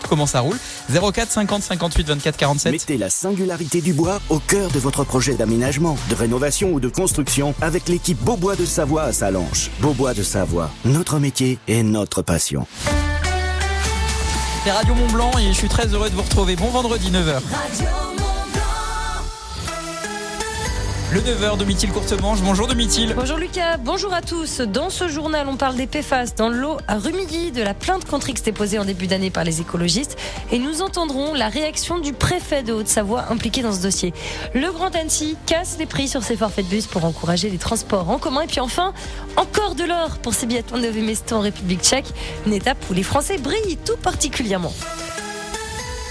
dites 0.00 0.08
comment 0.08 0.26
ça 0.26 0.40
roule. 0.40 0.56
04 0.92 1.30
50 1.30 1.62
58 1.62 2.06
24 2.08 2.36
47. 2.36 2.72
Mettez 2.72 2.96
la 2.96 3.10
singularité 3.10 3.80
du 3.80 3.92
bois 3.92 4.20
au 4.28 4.38
cœur 4.38 4.70
de 4.70 4.78
votre 4.78 5.04
projet 5.04 5.34
d'aménagement, 5.34 5.96
de 6.08 6.14
rénovation 6.14 6.72
ou 6.72 6.80
de 6.80 6.88
construction 6.88 7.54
avec 7.60 7.88
l'équipe 7.88 8.18
Beaubois 8.18 8.56
de 8.56 8.64
Savoie 8.64 9.02
à 9.04 9.12
Salanches. 9.12 9.70
Beaubois 9.80 10.14
de 10.14 10.22
Savoie, 10.22 10.70
notre 10.84 11.18
métier 11.18 11.58
et 11.68 11.82
notre 11.82 12.22
passion. 12.22 12.66
C'est 14.64 14.70
Radio 14.70 14.94
Mont 14.94 15.08
Blanc 15.08 15.30
et 15.38 15.48
je 15.48 15.52
suis 15.52 15.68
très 15.68 15.86
heureux 15.86 16.10
de 16.10 16.14
vous 16.14 16.22
retrouver. 16.22 16.56
Bon 16.56 16.68
vendredi 16.68 17.10
9h. 17.10 18.19
Le 21.12 21.20
9h, 21.20 21.58
Domitil 21.58 21.90
Courtemanche. 21.90 22.40
Bonjour 22.40 22.68
Domitil. 22.68 23.14
Bonjour 23.16 23.36
Lucas, 23.36 23.78
bonjour 23.78 24.14
à 24.14 24.22
tous. 24.22 24.60
Dans 24.60 24.90
ce 24.90 25.08
journal, 25.08 25.48
on 25.48 25.56
parle 25.56 25.74
des 25.74 25.88
PFAS 25.88 26.36
dans 26.36 26.48
l'eau 26.48 26.76
à 26.86 26.98
Rumilly, 26.98 27.50
de 27.50 27.62
la 27.62 27.74
plainte 27.74 28.04
contre 28.04 28.28
X 28.28 28.44
déposée 28.44 28.78
en 28.78 28.84
début 28.84 29.08
d'année 29.08 29.30
par 29.30 29.42
les 29.42 29.60
écologistes. 29.60 30.16
Et 30.52 30.60
nous 30.60 30.82
entendrons 30.82 31.34
la 31.34 31.48
réaction 31.48 31.98
du 31.98 32.12
préfet 32.12 32.62
de 32.62 32.72
Haute-Savoie 32.72 33.24
impliqué 33.28 33.60
dans 33.60 33.72
ce 33.72 33.82
dossier. 33.82 34.14
Le 34.54 34.70
Grand 34.70 34.94
Annecy 34.94 35.36
casse 35.46 35.78
les 35.80 35.86
prix 35.86 36.06
sur 36.06 36.22
ses 36.22 36.36
forfaits 36.36 36.66
de 36.66 36.70
bus 36.70 36.86
pour 36.86 37.04
encourager 37.04 37.50
les 37.50 37.58
transports 37.58 38.08
en 38.08 38.18
commun. 38.18 38.42
Et 38.42 38.46
puis 38.46 38.60
enfin, 38.60 38.94
encore 39.36 39.74
de 39.74 39.82
l'or 39.82 40.18
pour 40.22 40.34
ces 40.34 40.46
biathlons 40.46 40.78
de 40.78 40.90
Mesto 41.00 41.34
en 41.34 41.40
République 41.40 41.82
tchèque. 41.82 42.06
Une 42.46 42.52
étape 42.52 42.78
où 42.88 42.92
les 42.92 43.02
Français 43.02 43.36
brillent 43.36 43.78
tout 43.84 43.96
particulièrement. 43.96 44.72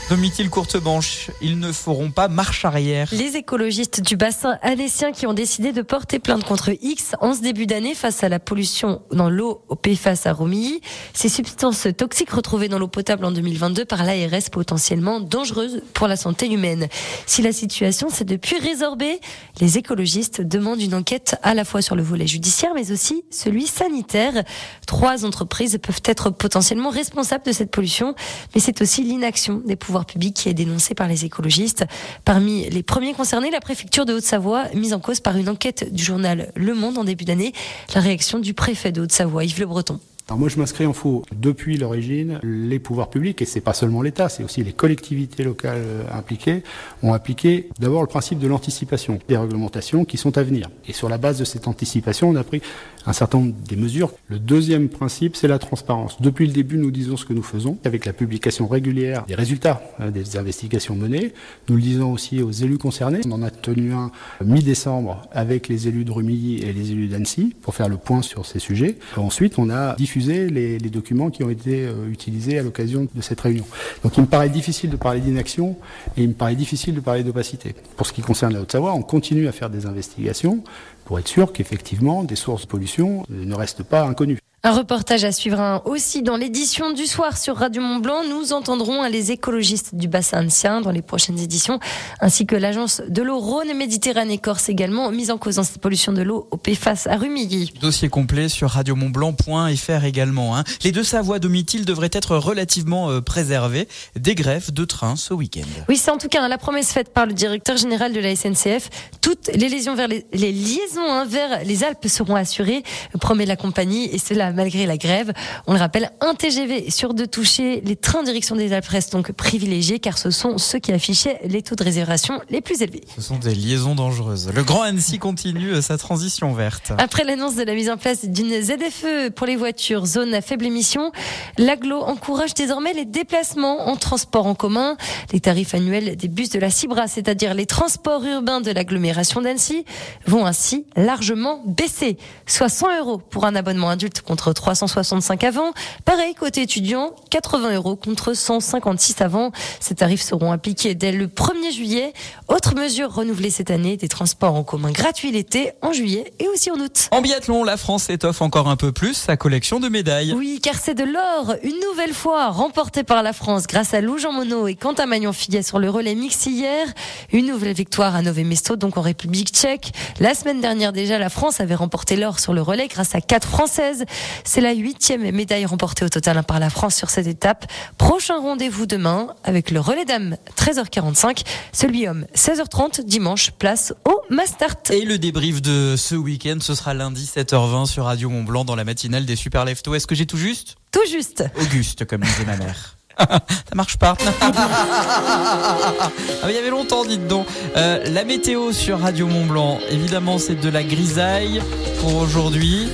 Domitil 0.09 0.49
Courtemanche, 0.49 1.30
ils 1.40 1.59
ne 1.59 1.72
feront 1.72 2.09
pas 2.09 2.27
marche 2.30 2.66
arrière. 2.66 3.09
Les 3.12 3.38
écologistes 3.38 4.02
du 4.02 4.17
bassin 4.17 4.58
alessien 4.63 5.12
qui 5.12 5.27
ont 5.27 5.36
décidé 5.36 5.72
de 5.72 5.84
porter 5.84 6.17
plainte 6.17 6.44
contre 6.44 6.72
X 6.81 7.12
en 7.22 7.36
ce 7.36 7.41
début 7.41 7.67
d'année 7.67 7.94
face 7.94 8.23
à 8.23 8.30
la 8.30 8.40
pollution 8.40 9.03
dans 9.12 9.30
l'eau 9.30 9.62
au 9.67 9.76
PFAS 9.76 10.22
à 10.26 10.34
Romilly. 10.34 10.81
Ces 11.14 11.30
substances 11.30 11.88
toxiques 11.95 12.31
retrouvées 12.31 12.70
dans 12.70 12.80
l'eau 12.80 12.88
potable 12.88 13.23
en 13.23 13.31
2022 13.31 13.86
par 13.86 14.03
l'ARS 14.03 14.50
potentiellement 14.52 15.20
dangereuses 15.20 15.84
pour 15.94 16.08
la 16.08 16.16
santé 16.16 16.52
humaine. 16.52 16.88
Si 17.28 17.44
la 17.44 17.52
situation 17.52 18.09
s'est 18.09 18.26
depuis 18.26 18.58
résorbée, 18.58 19.20
les 19.61 19.78
écologistes 19.78 20.42
demandent 20.42 20.81
une 20.81 20.95
enquête 20.95 21.36
à 21.44 21.53
la 21.53 21.66
fois 21.66 21.83
sur 21.83 21.95
le 21.95 22.02
volet 22.02 22.26
judiciaire 22.26 22.72
mais 22.73 22.92
aussi 22.92 23.26
celui 23.30 23.67
sanitaire. 23.67 24.44
Trois 24.88 25.23
entreprises 25.23 25.78
peuvent 25.80 26.02
être 26.05 26.31
potentiellement 26.31 26.89
responsables 26.89 27.45
de 27.45 27.52
cette 27.52 27.70
pollution, 27.70 28.16
mais 28.55 28.59
c'est 28.59 28.81
aussi 28.81 29.03
l'inaction 29.03 29.61
des 29.64 29.76
pouvoirs 29.76 29.98
public 30.05 30.36
qui 30.36 30.50
est 30.50 30.53
dénoncé 30.53 30.95
par 30.95 31.08
les 31.08 31.25
écologistes. 31.25 31.86
Parmi 32.25 32.69
les 32.69 32.83
premiers 32.83 33.14
concernés, 33.14 33.52
la 33.52 33.61
préfecture 33.61 34.05
de 34.05 34.14
Haute-Savoie, 34.14 34.66
mise 34.75 34.94
en 34.94 35.00
cause 35.00 35.19
par 35.19 35.38
une 35.38 35.50
enquête 35.50 35.94
du 35.94 36.03
journal 36.03 36.52
Le 36.55 36.73
Monde 36.73 36.97
en 36.97 37.03
début 37.03 37.25
d'année. 37.25 37.53
La 37.95 38.02
réaction 38.02 38.39
du 38.39 38.53
préfet 38.53 38.92
de 38.92 39.02
Haute-Savoie, 39.02 39.45
Yves 39.45 39.59
Le 39.59 39.66
Breton. 39.66 40.00
Alors 40.30 40.38
moi, 40.38 40.47
je 40.47 40.59
m'inscris 40.59 40.86
en 40.86 40.94
faux. 40.94 41.23
Depuis 41.36 41.77
l'origine, 41.77 42.39
les 42.44 42.77
pouvoirs 42.77 43.09
publics, 43.09 43.42
et 43.42 43.45
c'est 43.45 43.61
pas 43.61 43.73
seulement 43.73 44.03
l'État, 44.03 44.30
c'est 44.30 44.44
aussi 44.44 44.64
les 44.64 44.73
collectivités 44.73 45.44
locales 45.44 45.81
euh, 45.83 46.03
impliquées, 46.14 46.61
ont 47.02 47.14
appliqué 47.14 47.67
d'abord 47.80 48.02
le 48.02 48.08
principe 48.08 48.38
de 48.38 48.47
l'anticipation, 48.47 49.17
des 49.27 49.38
réglementations 49.38 50.05
qui 50.05 50.17
sont 50.17 50.38
à 50.38 50.44
venir. 50.44 50.70
Et 50.88 50.94
sur 50.94 51.09
la 51.09 51.17
base 51.17 51.39
de 51.39 51.45
cette 51.45 51.67
anticipation, 51.67 52.30
on 52.30 52.36
a 52.36 52.44
pris 52.44 52.61
un 53.09 53.13
certain 53.13 53.39
nombre 53.39 53.55
des 53.67 53.75
mesures. 53.75 54.11
Le 54.27 54.38
deuxième 54.38 54.88
principe, 54.88 55.35
c'est 55.35 55.47
la 55.47 55.57
transparence. 55.57 56.21
Depuis 56.21 56.45
le 56.45 56.53
début, 56.53 56.77
nous 56.77 56.91
disons 56.91 57.17
ce 57.17 57.25
que 57.25 57.33
nous 57.33 57.41
faisons, 57.41 57.79
avec 57.83 58.05
la 58.05 58.13
publication 58.13 58.67
régulière 58.67 59.25
des 59.25 59.33
résultats 59.33 59.81
euh, 59.99 60.11
des 60.11 60.38
investigations 60.38 60.95
menées. 60.95 61.33
Nous 61.67 61.75
le 61.75 61.81
disons 61.81 62.13
aussi 62.13 62.43
aux 62.43 62.52
élus 62.52 62.77
concernés. 62.77 63.21
On 63.25 63.31
en 63.31 63.41
a 63.41 63.49
tenu 63.49 63.93
un 63.93 64.11
mi-décembre 64.45 65.23
avec 65.31 65.67
les 65.69 65.87
élus 65.87 66.05
de 66.05 66.11
Rumilly 66.11 66.59
et 66.59 66.71
les 66.71 66.91
élus 66.91 67.07
d'Annecy 67.07 67.55
pour 67.63 67.73
faire 67.73 67.89
le 67.89 67.97
point 67.97 68.21
sur 68.21 68.45
ces 68.45 68.59
sujets. 68.59 68.97
Ensuite, 69.17 69.57
on 69.57 69.71
a 69.71 69.95
diffusé 69.95 70.47
les, 70.49 70.77
documents 70.89 71.30
qui 71.30 71.43
ont 71.43 71.49
été 71.52 71.85
euh, 71.85 72.09
utilisés 72.11 72.57
à 72.59 72.63
l'occasion 72.63 73.07
de 73.13 73.21
cette 73.21 73.41
réunion. 73.41 73.65
Donc 74.03 74.17
il 74.17 74.21
me 74.21 74.27
paraît 74.27 74.49
difficile 74.49 74.89
de 74.89 74.95
parler 74.95 75.19
d'inaction 75.19 75.75
et 76.17 76.23
il 76.23 76.30
me 76.30 76.33
paraît 76.33 76.55
difficile 76.55 76.95
de 76.95 76.99
parler 76.99 77.23
d'opacité. 77.23 77.75
Pour 77.95 78.07
ce 78.07 78.13
qui 78.13 78.21
concerne 78.21 78.53
la 78.53 78.61
Haute-Savoie, 78.61 78.93
on 78.93 79.03
continue 79.03 79.47
à 79.47 79.52
faire 79.52 79.69
des 79.69 79.85
investigations 79.85 80.63
pour 81.05 81.17
être 81.17 81.27
sûr 81.27 81.52
qu'effectivement 81.53 82.23
des 82.23 82.36
sources 82.36 82.64
de 82.64 82.67
pollution 82.67 82.98
ne 83.30 83.55
restent 83.55 83.83
pas 83.83 84.04
inconnues. 84.04 84.39
Un 84.61 84.73
reportage 84.73 85.23
à 85.23 85.31
suivre 85.31 85.81
aussi 85.86 86.21
dans 86.21 86.36
l'édition 86.36 86.92
du 86.92 87.05
soir 87.05 87.37
sur 87.37 87.55
Radio 87.55 87.81
Mont 87.81 87.99
Blanc. 87.99 88.23
Nous 88.30 88.52
entendrons 88.52 89.03
les 89.05 89.31
écologistes 89.31 89.95
du 89.95 90.09
bassin 90.09 90.45
ancien 90.45 90.81
dans 90.81 90.92
les 90.92 91.02
prochaines 91.02 91.39
éditions, 91.39 91.80
ainsi 92.20 92.45
que 92.45 92.58
l'agence 92.58 93.02
de 93.08 93.21
l'eau 93.21 93.39
Rhône 93.39 93.73
Méditerranée 93.73 94.37
Corse 94.37 94.67
également, 94.67 95.11
mise 95.11 95.31
en 95.31 95.37
cause 95.37 95.55
dans 95.55 95.64
cette 95.64 95.80
pollution 95.80 96.11
de 96.11 96.23
l'eau 96.23 96.49
au 96.52 96.58
PFAS 96.58 97.08
à 97.09 97.15
Rumilly. 97.15 97.71
Dossier 97.80 98.09
complet 98.09 98.49
sur 98.49 98.71
radiomontblanc.fr 98.71 100.03
également. 100.03 100.58
Hein. 100.58 100.65
Les 100.83 100.92
deux 100.92 101.05
Savoies 101.05 101.39
Domitil 101.39 101.86
devraient 101.86 102.09
être 102.11 102.36
relativement 102.36 103.09
euh, 103.09 103.21
préservés 103.21 103.87
des 104.17 104.36
grèves 104.36 104.73
de 104.73 104.83
train 104.83 105.15
ce 105.15 105.33
week-end. 105.33 105.69
Oui, 105.87 105.95
c'est 105.95 106.11
en 106.11 106.17
tout 106.17 106.27
cas 106.27 106.45
la 106.49 106.58
promesse 106.58 106.92
faite 106.92 107.14
par 107.14 107.25
le 107.25 107.31
directeur 107.31 107.77
général 107.77 108.11
de 108.11 108.19
la 108.19 108.36
SNCF. 108.36 108.89
Toutes 109.21 109.49
les, 109.55 109.69
liaisons 109.69 109.95
vers 109.95 110.09
les, 110.09 110.25
liaisons 110.33 111.09
hein, 111.09 111.23
vers 111.23 111.64
les 111.64 111.86
Alpes 111.86 112.08
seront 112.08 112.36
assurées, 112.36 112.83
promet 113.21 113.45
la 113.45 113.55
compagnie, 113.55 114.14
et 114.14 114.17
cela 114.17 114.48
malgré 114.52 114.86
la 114.86 114.98
grève. 114.98 115.33
On 115.67 115.73
le 115.73 115.80
rappelle, 115.80 116.11
un 116.21 116.33
TGV 116.33 116.89
sur 116.89 117.14
deux 117.14 117.27
touchés. 117.27 117.82
Les 117.86 117.95
trains 117.95 118.23
direction 118.23 118.55
des 118.55 118.73
Alpes 118.73 118.87
restent 118.87 119.14
donc 119.14 119.32
privilégiés 119.32 119.99
car 119.99 120.17
ce 120.17 120.32
sont 120.32 120.58
ceux 120.58 120.80
qui 120.80 120.92
affichaient 120.92 121.39
les 121.43 121.61
taux 121.61 121.76
de 121.76 121.83
réservation 121.83 122.42
les 122.49 122.61
plus 122.61 122.82
élevés. 122.82 123.02
Ce 123.15 123.21
sont 123.21 123.37
des 123.37 123.55
liaisons 123.55 123.95
dangereuses. 123.95 124.52
Le 124.54 124.64
Grand 124.64 124.83
Annecy 124.83 125.20
continue 125.20 125.82
sa 125.82 125.98
transition 125.98 126.54
verte. 126.54 126.92
Après 126.98 127.23
l'annonce 127.23 127.55
de 127.55 127.64
la 127.64 127.73
mise 127.73 127.89
en 127.89 127.98
place 127.98 128.25
d'une 128.25 128.62
ZFE 128.62 129.31
pour 129.36 129.48
les 129.48 129.56
voitures 129.56 130.06
zone 130.06 130.33
à 130.33 130.42
faible 130.42 130.66
émission, 130.66 131.12
l'aglo 131.57 132.01
encourage 132.01 132.54
désormais 132.54 132.94
les 132.94 133.06
déplacements 133.06 133.89
en 133.89 133.95
transport 133.95 134.45
en 134.45 134.56
commun. 134.56 134.98
Les 135.33 135.39
tarifs 135.39 135.74
annuels 135.74 136.16
des 136.16 136.27
bus 136.27 136.50
de 136.50 136.60
la 136.60 136.69
Cibra, 136.69 137.07
c'est-à-dire 137.07 137.54
les 137.54 137.66
transports 137.66 138.24
urbains 138.24 138.62
de 138.62 138.71
l'agglomération 138.71 139.42
d'Annecy, 139.42 139.86
vont 140.25 140.45
ainsi 140.45 140.86
largement 140.95 141.62
baisser. 141.66 142.18
Soit 142.45 142.69
100 142.69 143.00
euros 143.00 143.18
pour 143.18 143.45
un 143.45 143.56
abonnement 143.56 143.89
adulte 143.89 144.21
contre 144.21 144.38
contre 144.39 144.54
365 144.54 145.44
avant. 145.44 145.74
Pareil, 146.06 146.33
côté 146.33 146.62
étudiant, 146.62 147.13
80 147.30 147.75
euros 147.75 147.98
contre 147.98 148.33
156 148.33 149.22
avant. 149.22 149.51
Ces 149.81 149.95
tarifs 149.95 150.22
seront 150.22 150.54
appliqués 150.54 150.95
dès 150.95 151.12
le 151.12 151.27
1er 151.27 151.74
juillet. 151.74 152.13
Autre 152.48 152.74
mesure 152.74 153.13
renouvelée 153.13 153.50
cette 153.50 153.69
année, 153.69 153.98
des 153.98 154.07
transports 154.07 154.56
en 154.56 154.63
commun 154.63 154.92
gratuits 154.92 155.31
l'été, 155.31 155.74
en 155.81 155.92
juillet 155.92 156.31
et 156.39 156.48
aussi 156.48 156.72
en 156.72 156.75
août. 156.75 157.10
En 157.12 157.22
biathlon, 157.22 157.66
la 157.66 157.75
France 157.75 158.10
étoffe 158.10 158.42
encore 158.42 158.69
un 158.69 158.78
peu 158.78 158.94
plus 158.94 159.13
sa 159.13 159.36
collection 159.36 159.81
de 159.81 159.89
médailles. 159.89 160.33
Oui, 160.33 160.60
car 160.63 160.75
c'est 160.75 160.94
de 160.94 161.04
l'or, 161.04 161.56
une 161.63 161.80
nouvelle 161.89 162.13
fois 162.13 162.50
remporté 162.50 163.04
par 163.04 163.24
la 163.24 163.33
France 163.33 163.68
grâce 163.68 163.94
à 163.94 164.00
Lou 164.00 164.19
Jean 164.19 164.31
Monod 164.31 164.69
et 164.69 164.75
Quentin 164.75 165.06
Magnon 165.06 165.33
Figuet 165.33 165.63
sur 165.63 165.80
le 165.80 165.89
relais 165.89 166.16
mix 166.16 166.45
hier. 166.45 166.88
Une 167.33 167.48
nouvelle 167.48 167.74
victoire 167.74 168.16
à 168.16 168.22
Nové 168.22 168.45
Mesto, 168.45 168.78
donc 168.78 168.98
en 168.98 169.01
République 169.01 169.50
tchèque. 169.50 169.92
La 170.22 170.33
semaine 170.33 170.62
dernière 170.62 170.94
déjà, 170.94 171.19
la 171.19 171.30
France 171.30 171.60
avait 171.60 171.75
remporté 171.75 172.16
l'or 172.16 172.39
sur 172.39 172.54
le 172.54 172.62
relais 172.62 172.88
grâce 172.88 173.16
à 173.16 173.22
quatre 173.22 173.50
Françaises. 173.50 174.06
C'est 174.44 174.62
la 174.62 174.74
huitième 174.74 175.31
médaille 175.31 175.66
remportée 175.66 176.06
au 176.06 176.10
total 176.10 176.44
par 176.44 176.60
la 176.60 176.69
France 176.69 176.95
sur 176.95 177.10
cette 177.10 177.28
étape. 177.28 177.66
Prochain 177.98 178.40
rendez-vous 178.40 178.86
demain 178.86 179.36
avec 179.44 179.72
le 179.72 179.80
relais 179.80 180.06
dames 180.06 180.38
13h45, 180.57 181.44
celui 181.74 182.07
homme 182.07 182.25
16h30 182.36 183.04
dimanche, 183.04 183.51
place 183.51 183.94
au 184.06 184.22
Mastart. 184.30 184.75
Et 184.92 185.06
le 185.06 185.18
débrief 185.18 185.62
de 185.62 185.95
ce 185.98 186.16
week-end, 186.16 186.57
ce 186.62 186.75
sera 186.75 186.94
lundi 186.94 187.30
7h20 187.34 187.86
sur 187.86 188.06
Radio 188.06 188.30
Mont 188.30 188.44
Blanc 188.44 188.66
dans 188.66 188.75
la 188.75 188.84
matinale 188.84 189.25
des 189.25 189.36
Super 189.36 189.66
Lefto. 189.66 189.94
Est-ce 189.95 190.07
que 190.07 190.16
j'ai 190.16 190.25
tout 190.25 190.38
juste? 190.38 190.75
Tout 190.92 191.07
juste. 191.10 191.44
Auguste, 191.60 192.06
comme 192.06 192.22
disait 192.22 192.46
ma 192.46 192.57
mère. 192.57 192.96
ça 193.19 193.75
marche 193.75 193.98
pas. 193.98 194.16
ah, 194.42 196.10
il 196.48 196.56
y 196.56 196.57
avait 196.57 196.69
longtemps, 196.69 197.06
dites 197.06 197.28
donc. 197.28 197.48
Euh, 197.75 198.04
la 198.12 198.24
météo 198.24 198.72
sur 198.72 199.00
Radio 199.00 199.28
Mont 199.28 199.46
Blanc, 199.46 199.80
évidemment, 199.90 200.38
c'est 200.38 200.56
de 200.56 200.69
la 200.69 200.84
grisaille 200.84 201.62
pour 202.01 202.16
aujourd'hui 202.16 202.88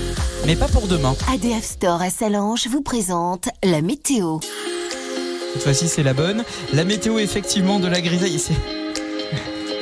mais 0.45 0.55
pas 0.55 0.67
pour 0.67 0.87
demain. 0.87 1.15
ADF 1.31 1.63
Store 1.63 2.01
à 2.01 2.09
Salange 2.09 2.67
vous 2.67 2.81
présente 2.81 3.49
la 3.63 3.81
météo. 3.81 4.39
Cette 5.53 5.63
fois-ci, 5.63 5.87
c'est 5.87 6.03
la 6.03 6.13
bonne. 6.13 6.43
La 6.73 6.83
météo, 6.83 7.17
effectivement, 7.19 7.79
de 7.79 7.87
la 7.87 8.01
grisaille. 8.01 8.39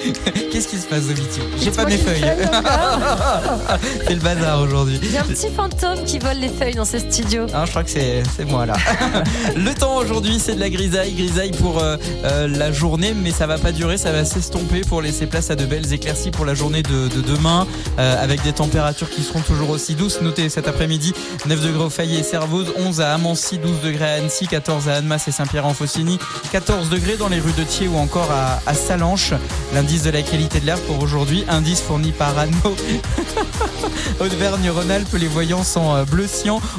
Qu'est-ce 0.51 0.67
qui 0.67 0.77
se 0.77 0.87
passe, 0.87 1.07
Domiti 1.07 1.39
J'ai 1.61 1.71
pas 1.71 1.85
mes 1.85 1.97
feuilles. 1.97 2.21
c'est 4.07 4.13
le 4.13 4.19
bazar 4.19 4.61
aujourd'hui. 4.61 4.99
Il 5.01 5.11
y 5.11 5.17
a 5.17 5.21
un 5.21 5.25
petit 5.25 5.49
fantôme 5.49 6.03
qui 6.05 6.19
vole 6.19 6.37
les 6.37 6.49
feuilles 6.49 6.75
dans 6.75 6.85
ce 6.85 6.99
studio. 6.99 7.45
Ah, 7.53 7.63
je 7.65 7.71
crois 7.71 7.83
que 7.83 7.89
c'est 7.89 8.23
moi 8.47 8.65
là. 8.65 8.73
le 9.55 9.73
temps 9.73 9.95
aujourd'hui, 9.97 10.39
c'est 10.39 10.55
de 10.55 10.59
la 10.59 10.69
grisaille. 10.69 11.13
Grisaille 11.13 11.51
pour 11.51 11.79
euh, 11.79 11.97
euh, 12.25 12.47
la 12.47 12.71
journée, 12.71 13.13
mais 13.13 13.31
ça 13.31 13.47
va 13.47 13.57
pas 13.57 13.71
durer. 13.71 13.97
Ça 13.97 14.11
va 14.11 14.25
s'estomper 14.25 14.81
pour 14.81 15.01
laisser 15.01 15.25
place 15.25 15.49
à 15.51 15.55
de 15.55 15.65
belles 15.65 15.93
éclaircies 15.93 16.31
pour 16.31 16.45
la 16.45 16.53
journée 16.53 16.83
de, 16.83 17.07
demain, 17.21 17.65
euh, 17.99 18.21
avec 18.21 18.43
des 18.43 18.53
températures 18.53 19.09
qui 19.09 19.23
seront 19.23 19.41
toujours 19.41 19.69
aussi 19.69 19.95
douces. 19.95 20.21
Notez 20.21 20.49
cet 20.49 20.67
après-midi 20.67 21.13
9 21.45 21.61
degrés 21.61 21.83
au 21.85 21.89
Fayet 21.89 22.19
et 22.19 22.23
Servoz, 22.23 22.73
11 22.77 23.01
à 23.01 23.13
Amancy, 23.13 23.57
12 23.57 23.81
degrés 23.81 24.05
à 24.05 24.13
Annecy, 24.15 24.47
14 24.47 24.89
à 24.89 24.95
Annemasse 24.95 25.27
et 25.27 25.31
Saint-Pierre-en-Faucigny, 25.31 26.19
14 26.51 26.89
degrés 26.89 27.17
dans 27.17 27.29
les 27.29 27.39
rues 27.39 27.53
de 27.57 27.63
Thiers 27.63 27.87
ou 27.87 27.97
encore 27.97 28.29
à, 28.31 28.59
à 28.65 28.73
Salanches. 28.73 29.33
Lundi 29.73 29.92
l'indice 29.93 30.11
de 30.11 30.17
la 30.17 30.23
qualité 30.23 30.59
de 30.59 30.65
l'air 30.65 30.79
pour 30.81 31.03
aujourd'hui. 31.03 31.45
Indice 31.47 31.81
fourni 31.81 32.13
par 32.13 32.35
Anno. 32.39 32.55
Auvergne-Rhône-Alpes, 34.19 35.13
les 35.19 35.27
voyants 35.27 35.63
sont 35.63 35.93
euh, 35.93 36.03
bleu. 36.03 36.25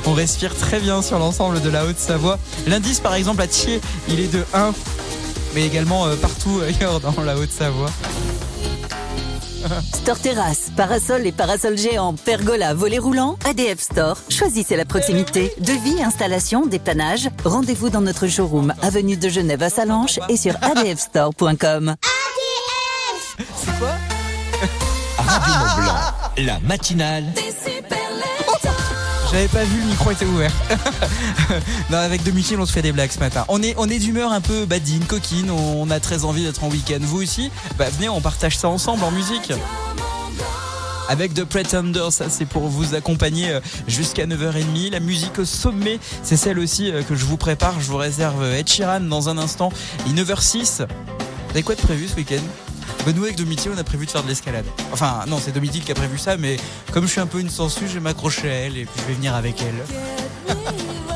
On 0.05 0.15
respire 0.15 0.53
très 0.57 0.81
bien 0.81 1.01
sur 1.01 1.21
l'ensemble 1.21 1.63
de 1.63 1.71
la 1.71 1.85
Haute-Savoie. 1.85 2.41
L'indice, 2.67 2.99
par 2.99 3.15
exemple, 3.15 3.41
à 3.41 3.47
Thiers, 3.47 3.81
il 4.09 4.19
est 4.19 4.33
de 4.33 4.45
1, 4.53 4.73
mais 5.55 5.65
également 5.65 6.07
euh, 6.07 6.17
partout 6.17 6.61
ailleurs 6.67 6.99
dans 6.99 7.15
la 7.23 7.37
Haute-Savoie. 7.37 7.91
Store 9.95 10.19
Terrasse, 10.19 10.73
parasol 10.77 11.25
et 11.25 11.33
parasol 11.33 11.79
géant, 11.79 12.15
pergola, 12.15 12.75
volet 12.75 12.99
roulant, 12.99 13.39
ADF 13.49 13.79
Store. 13.79 14.19
Choisissez 14.29 14.75
la 14.75 14.87
proximité. 14.87 15.53
Devis, 15.61 16.03
installation, 16.03 16.67
dépannage. 16.67 17.29
Rendez-vous 17.45 17.91
dans 17.91 18.01
notre 18.01 18.27
showroom, 18.27 18.75
avenue 18.83 19.17
de 19.17 19.29
Genève 19.29 19.63
à 19.63 19.71
Salanches 19.71 20.19
et 20.29 20.37
sur 20.37 20.57
adfstore.com. 20.63 21.95
C'est 23.39 23.79
quoi 23.79 23.93
Radio 25.19 25.55
Mont 25.55 25.83
Blanc, 25.83 25.95
la 26.39 26.61
matinale. 26.61 27.25
J'avais 29.31 29.49
pas 29.49 29.65
vu, 29.65 29.81
le 29.81 29.87
micro 29.87 30.11
était 30.13 30.27
ouvert. 30.27 30.53
non, 31.91 31.99
avec 31.99 32.23
Dominique, 32.23 32.55
on 32.59 32.67
se 32.67 32.73
fait 32.73 32.83
des 32.83 32.93
blagues 32.93 33.11
ce 33.11 33.19
matin. 33.19 33.45
On 33.49 33.63
est, 33.63 33.75
on 33.79 33.89
est 33.89 33.99
d'humeur 33.99 34.31
un 34.33 34.41
peu 34.41 34.65
badine, 34.67 35.05
coquine, 35.05 35.51
on 35.51 35.91
a 35.91 35.99
très 35.99 36.25
envie 36.25 36.45
d'être 36.45 36.63
en 36.63 36.69
week-end. 36.69 36.99
Vous 37.01 37.23
aussi 37.23 37.51
Bah 37.77 37.87
venez, 37.91 38.09
on 38.09 38.21
partage 38.21 38.57
ça 38.57 38.69
ensemble 38.69 39.03
en 39.03 39.11
musique. 39.11 39.53
Avec 41.09 41.35
The 41.35 41.45
Pretenders, 41.45 42.13
ça 42.13 42.31
c'est 42.31 42.47
pour 42.47 42.69
vous 42.69 42.95
accompagner 42.95 43.51
euh, 43.51 43.61
jusqu'à 43.89 44.27
9h30. 44.27 44.93
La 44.93 45.01
musique 45.01 45.39
au 45.39 45.45
sommet, 45.45 45.99
c'est 46.23 46.37
celle 46.37 46.59
aussi 46.59 46.91
euh, 46.91 47.03
que 47.03 47.15
je 47.15 47.25
vous 47.25 47.37
prépare. 47.37 47.81
Je 47.81 47.87
vous 47.87 47.99
réserve 47.99 48.45
Ed 48.55 48.69
Sheeran 48.69 49.01
dans 49.01 49.29
un 49.29 49.37
instant. 49.37 49.71
Il 50.07 50.19
est 50.19 50.23
9h06. 50.23 50.87
Vous 50.87 51.51
avez 51.51 51.63
quoi 51.63 51.75
de 51.75 51.81
prévu 51.81 52.09
ce 52.09 52.15
week-end? 52.15 52.43
Bah, 53.05 53.13
nous 53.15 53.25
avec 53.25 53.37
Domitil 53.37 53.71
on 53.75 53.79
a 53.79 53.85
prévu 53.85 54.07
de 54.07 54.11
faire 54.11 54.23
de 54.23 54.29
l'escalade. 54.29 54.67
Enfin 54.93 55.25
non 55.27 55.39
c'est 55.43 55.53
Domitil 55.53 55.83
qui 55.83 55.93
a 55.93 55.95
prévu 55.95 56.19
ça 56.19 56.37
mais 56.37 56.57
comme 56.93 57.05
je 57.07 57.11
suis 57.11 57.21
un 57.21 57.27
peu 57.27 57.41
une 57.41 57.51
sangsue 57.51 57.89
je 57.89 57.95
vais 57.95 58.01
m'accrocher 58.01 58.51
à 58.51 58.55
elle 58.55 58.77
et 58.77 58.85
puis 58.85 59.01
je 59.01 59.05
vais 59.09 59.15
venir 59.15 59.35
avec 59.35 59.63
elle. 59.63 60.57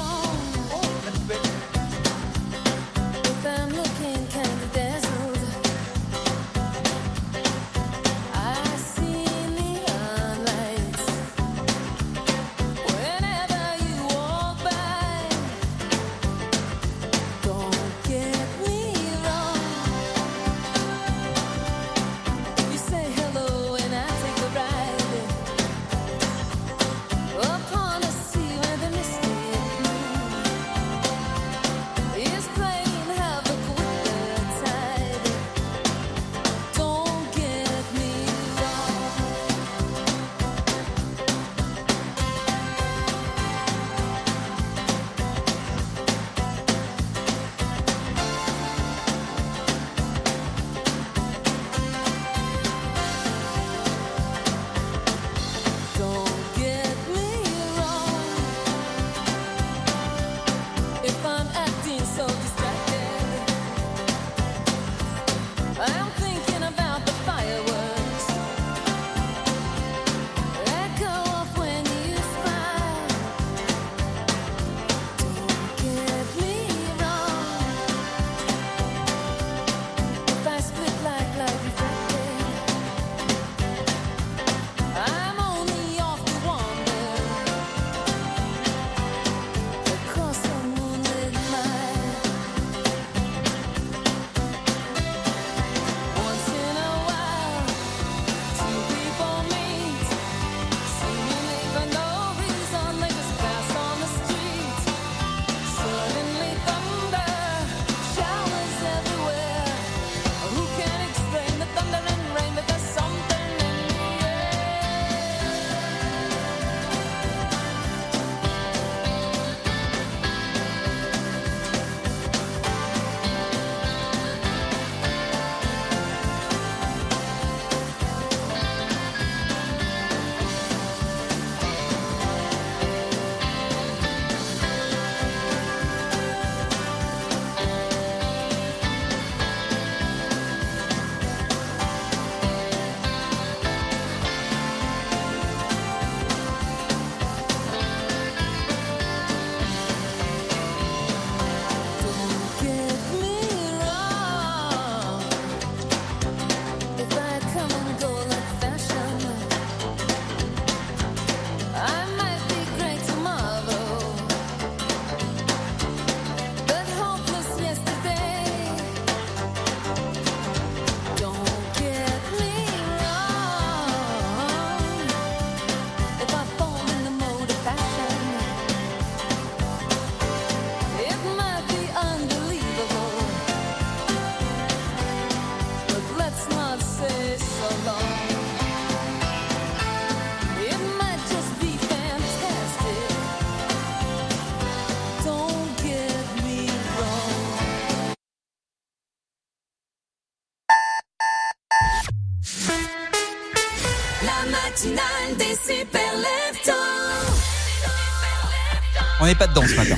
On 209.21 209.27
n'est 209.27 209.35
pas 209.35 209.47
dedans 209.49 209.65
ce 209.67 209.75
matin. 209.75 209.97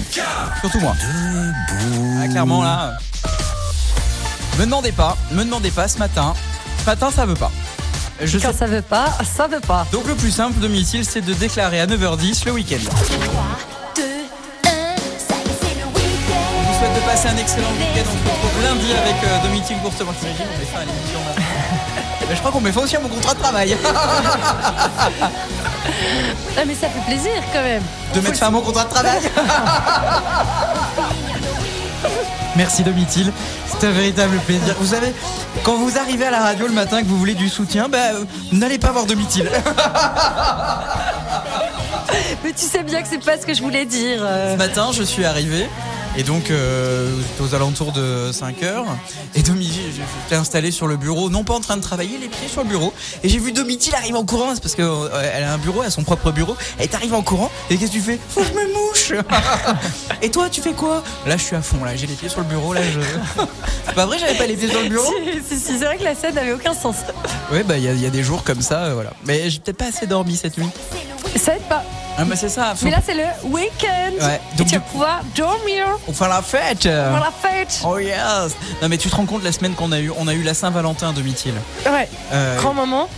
Surtout 0.61 0.81
moi. 0.81 0.95
Ah, 2.23 2.29
clairement 2.29 2.63
là. 2.63 2.95
Me 4.59 4.65
demandez 4.65 4.93
pas, 4.93 5.17
me 5.33 5.45
demandez 5.45 5.71
pas 5.71 5.89
ce 5.89 5.99
matin. 5.99 6.35
Ce 6.81 6.85
matin 6.87 7.11
ça 7.15 7.27
veut 7.27 7.35
pas. 7.35 7.51
Je 8.23 8.39
Quand 8.39 8.53
sais. 8.53 8.59
ça 8.59 8.67
veut 8.67 8.83
pas, 8.83 9.07
ça 9.25 9.47
veut 9.47 9.61
pas. 9.61 9.87
Donc 9.93 10.07
le 10.07 10.15
plus 10.15 10.31
simple 10.31 10.59
de 10.61 10.69
Missile, 10.69 11.05
c'est 11.05 11.21
de 11.23 11.33
déclarer 11.35 11.81
à 11.81 11.87
9h10 11.87 12.45
le 12.47 12.53
week-end. 12.53 12.77
Je 12.81 12.85
vous 12.85 12.93
souhaite 16.79 16.95
de 16.95 17.01
passer 17.07 17.29
un 17.29 17.37
excellent 17.37 17.71
week-end. 17.79 18.05
On 18.11 18.17
se 18.29 18.31
retrouve 18.31 18.63
lundi 18.63 18.93
avec 18.93 19.17
euh, 19.25 19.43
Domitil 19.45 19.77
Courtemanche. 19.83 20.17
T'imagines, 20.21 20.47
on 20.55 20.59
met 20.59 20.67
ça 20.67 20.79
à 20.79 20.85
l'émission 20.85 21.21
là. 21.27 21.43
Mais 22.31 22.37
je 22.37 22.41
crois 22.41 22.53
qu'on 22.53 22.61
met 22.61 22.71
fin 22.73 22.81
aussi 22.83 22.95
à 22.97 23.01
mon 23.01 23.09
contrat 23.09 23.35
de 23.35 23.41
travail. 23.41 23.77
Ah, 26.57 26.63
mais 26.67 26.75
ça 26.75 26.89
fait 26.89 27.01
plaisir 27.07 27.33
quand 27.53 27.63
même. 27.63 27.83
de 28.15 28.21
mettre 28.21 28.39
fin 28.39 28.47
à 28.49 28.51
mon 28.51 28.61
contrat 28.61 28.85
de 28.85 28.91
travail. 28.91 29.19
Merci 32.57 32.83
Domitil, 32.83 33.33
c'est 33.67 33.87
un 33.87 33.91
véritable 33.91 34.37
plaisir. 34.41 34.75
Vous 34.79 34.89
savez, 34.89 35.15
quand 35.63 35.77
vous 35.77 35.97
arrivez 35.99 36.27
à 36.27 36.31
la 36.31 36.41
radio 36.41 36.67
le 36.67 36.73
matin 36.75 37.01
que 37.03 37.07
vous 37.07 37.17
voulez 37.19 37.35
du 37.35 37.49
soutien, 37.49 37.89
bah, 37.89 37.99
n'allez 38.53 38.79
pas 38.79 38.91
voir 38.93 39.07
Domitil. 39.07 39.49
Mais 42.45 42.53
tu 42.53 42.67
sais 42.67 42.83
bien 42.83 43.01
que 43.03 43.09
c'est 43.09 43.25
pas 43.25 43.39
ce 43.39 43.47
que 43.47 43.55
je 43.55 43.63
voulais 43.63 43.87
dire. 43.87 44.19
euh. 44.23 44.53
Ce 44.55 44.59
matin, 44.59 44.91
je 44.93 45.03
suis 45.03 45.25
arrivé. 45.25 45.69
Et 46.17 46.23
donc, 46.25 46.51
euh, 46.51 47.09
aux 47.41 47.55
alentours 47.55 47.93
de 47.93 48.31
5 48.33 48.63
heures. 48.65 48.85
Et 49.37 49.43
Domitil, 49.43 49.81
j'étais 49.95 50.35
installé 50.35 50.71
sur 50.73 50.87
le 50.89 50.97
bureau, 50.97 51.31
non 51.31 51.45
pas 51.45 51.55
en 51.55 51.61
train 51.61 51.77
de 51.77 51.83
travailler, 51.83 52.19
les 52.19 52.29
pieds 52.29 52.49
sur 52.49 52.63
le 52.63 52.69
bureau. 52.69 52.93
Et 53.23 53.29
j'ai 53.29 53.39
vu 53.39 53.53
Domitil 53.53 53.95
arriver 53.95 54.19
en 54.19 54.25
courant, 54.25 54.53
c'est 54.55 54.61
parce 54.63 54.75
qu'elle 54.75 54.85
a 55.45 55.53
un 55.53 55.59
bureau, 55.59 55.83
elle 55.83 55.87
a 55.89 55.91
son 55.91 56.03
propre 56.03 56.33
bureau. 56.33 56.57
Elle 56.79 56.85
est 56.87 56.95
arrivée 56.95 57.15
en 57.15 57.23
courant. 57.23 57.51
Et 57.71 57.77
qu'est-ce 57.77 57.93
que 57.93 57.97
tu 57.97 58.03
fais 58.03 58.19
Faut 58.29 58.41
que 58.41 58.47
je 58.49 58.53
me 58.53 58.73
mouche 58.73 59.13
Et 60.23 60.31
toi, 60.31 60.49
tu 60.51 60.61
fais 60.61 60.73
quoi? 60.73 61.03
Là, 61.27 61.37
je 61.37 61.45
suis 61.45 61.57
à 61.57 61.63
fond, 61.63 61.85
là. 61.85 61.95
J'ai 61.95 62.09
les 62.09 62.15
pieds 62.15 62.29
sur 62.29 62.41
le 62.41 62.47
bureau, 62.47 62.75
là. 62.75 62.81
Je... 62.83 63.01
C'est 63.87 63.95
pas 63.95 64.07
vrai, 64.07 64.19
j'avais 64.19 64.35
pas 64.37 64.47
les 64.47 64.57
pieds 64.57 64.69
sur 64.69 64.81
le 64.83 64.89
bureau? 64.89 65.13
C'est 65.49 65.79
vrai 65.79 65.97
que 65.97 66.05
la 66.05 66.15
scène 66.17 66.35
n'avait 66.35 66.53
aucun 66.53 66.75
sens. 66.75 66.97
Ouais, 67.53 67.63
bah, 67.63 67.79
il 67.79 67.85
y, 67.85 67.89
a- 67.89 67.93
il 67.93 68.01
y 68.03 68.07
a 68.07 68.11
des 68.11 68.23
jours 68.25 68.43
comme 68.43 68.61
ça, 68.63 68.85
euh, 68.87 68.95
voilà. 68.95 69.11
Mais 69.27 69.49
j'ai 69.49 69.61
peut-être 69.61 69.77
pas 69.79 69.87
assez 69.87 70.07
dormi 70.09 70.37
cette 70.37 70.59
nuit. 70.59 70.69
Ça 71.37 71.55
aide 71.55 71.63
pas. 71.63 71.85
Ah, 72.21 72.25
bah, 72.27 72.37
c'est 72.37 72.49
ça. 72.51 72.75
Mais 72.83 72.91
là, 72.91 72.99
c'est 73.05 73.15
le 73.15 73.25
week-end. 73.49 74.13
Ouais, 74.27 74.41
Et 74.53 74.57
donc 74.57 74.67
tu 74.67 74.75
vas 74.75 74.81
pouvoir 74.81 75.21
dormir 75.35 75.87
On 76.07 76.13
fait 76.13 76.29
la 76.29 76.43
fête 76.43 76.83
pour 76.83 77.19
la 77.19 77.33
fête. 77.33 77.81
Oh 77.87 77.99
yes 77.99 78.55
Non 78.83 78.89
mais 78.89 78.99
tu 78.99 79.09
te 79.09 79.17
rends 79.17 79.25
compte 79.27 79.43
la 79.43 79.53
semaine 79.53 79.75
qu'on 79.75 79.91
a 79.93 79.99
eu 80.01 80.13
On 80.19 80.29
a 80.29 80.35
eu 80.35 80.43
la 80.43 80.53
Saint-Valentin 80.55 81.13
de 81.13 81.23
Mithil. 81.23 81.55
Ouais, 81.87 82.09
Euh, 82.33 82.59
grand 82.59 82.75
moment. 82.75 83.09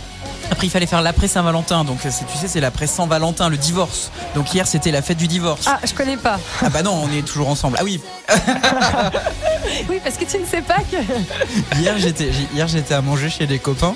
Après 0.53 0.67
il 0.67 0.69
fallait 0.69 0.85
faire 0.85 1.01
l'après 1.01 1.27
Saint-Valentin. 1.27 1.83
Donc 1.83 1.99
c'est- 2.01 2.25
tu 2.31 2.37
sais 2.37 2.47
c'est 2.47 2.61
l'après 2.61 2.87
Saint-Valentin 2.87 3.49
Le 3.49 3.57
divorce. 3.57 4.11
Donc 4.35 4.53
hier 4.53 4.65
c'était 4.67 4.91
la 4.91 5.01
fête 5.01 5.17
du 5.17 5.27
divorce. 5.27 5.65
Ah, 5.67 5.79
je 5.83 5.93
connais 5.93 6.17
pas. 6.17 6.39
Ah 6.61 6.69
bah 6.69 6.81
non 6.83 7.03
on 7.03 7.11
est 7.11 7.23
toujours 7.23 7.49
ensemble. 7.49 7.77
Ah 7.79 7.83
oui. 7.83 7.99
Oui, 9.89 9.99
parce 10.03 10.17
que 10.17 10.25
tu 10.25 10.37
ne 10.37 10.45
sais 10.45 10.61
pas 10.61 10.77
que. 10.91 10.97
Hier 11.79 11.97
j'étais 11.97 12.29
hier 12.53 12.67
j'étais 12.67 12.93
à 12.93 13.01
manger 13.01 13.29
chez 13.29 13.47
des 13.47 13.59
copains. 13.59 13.95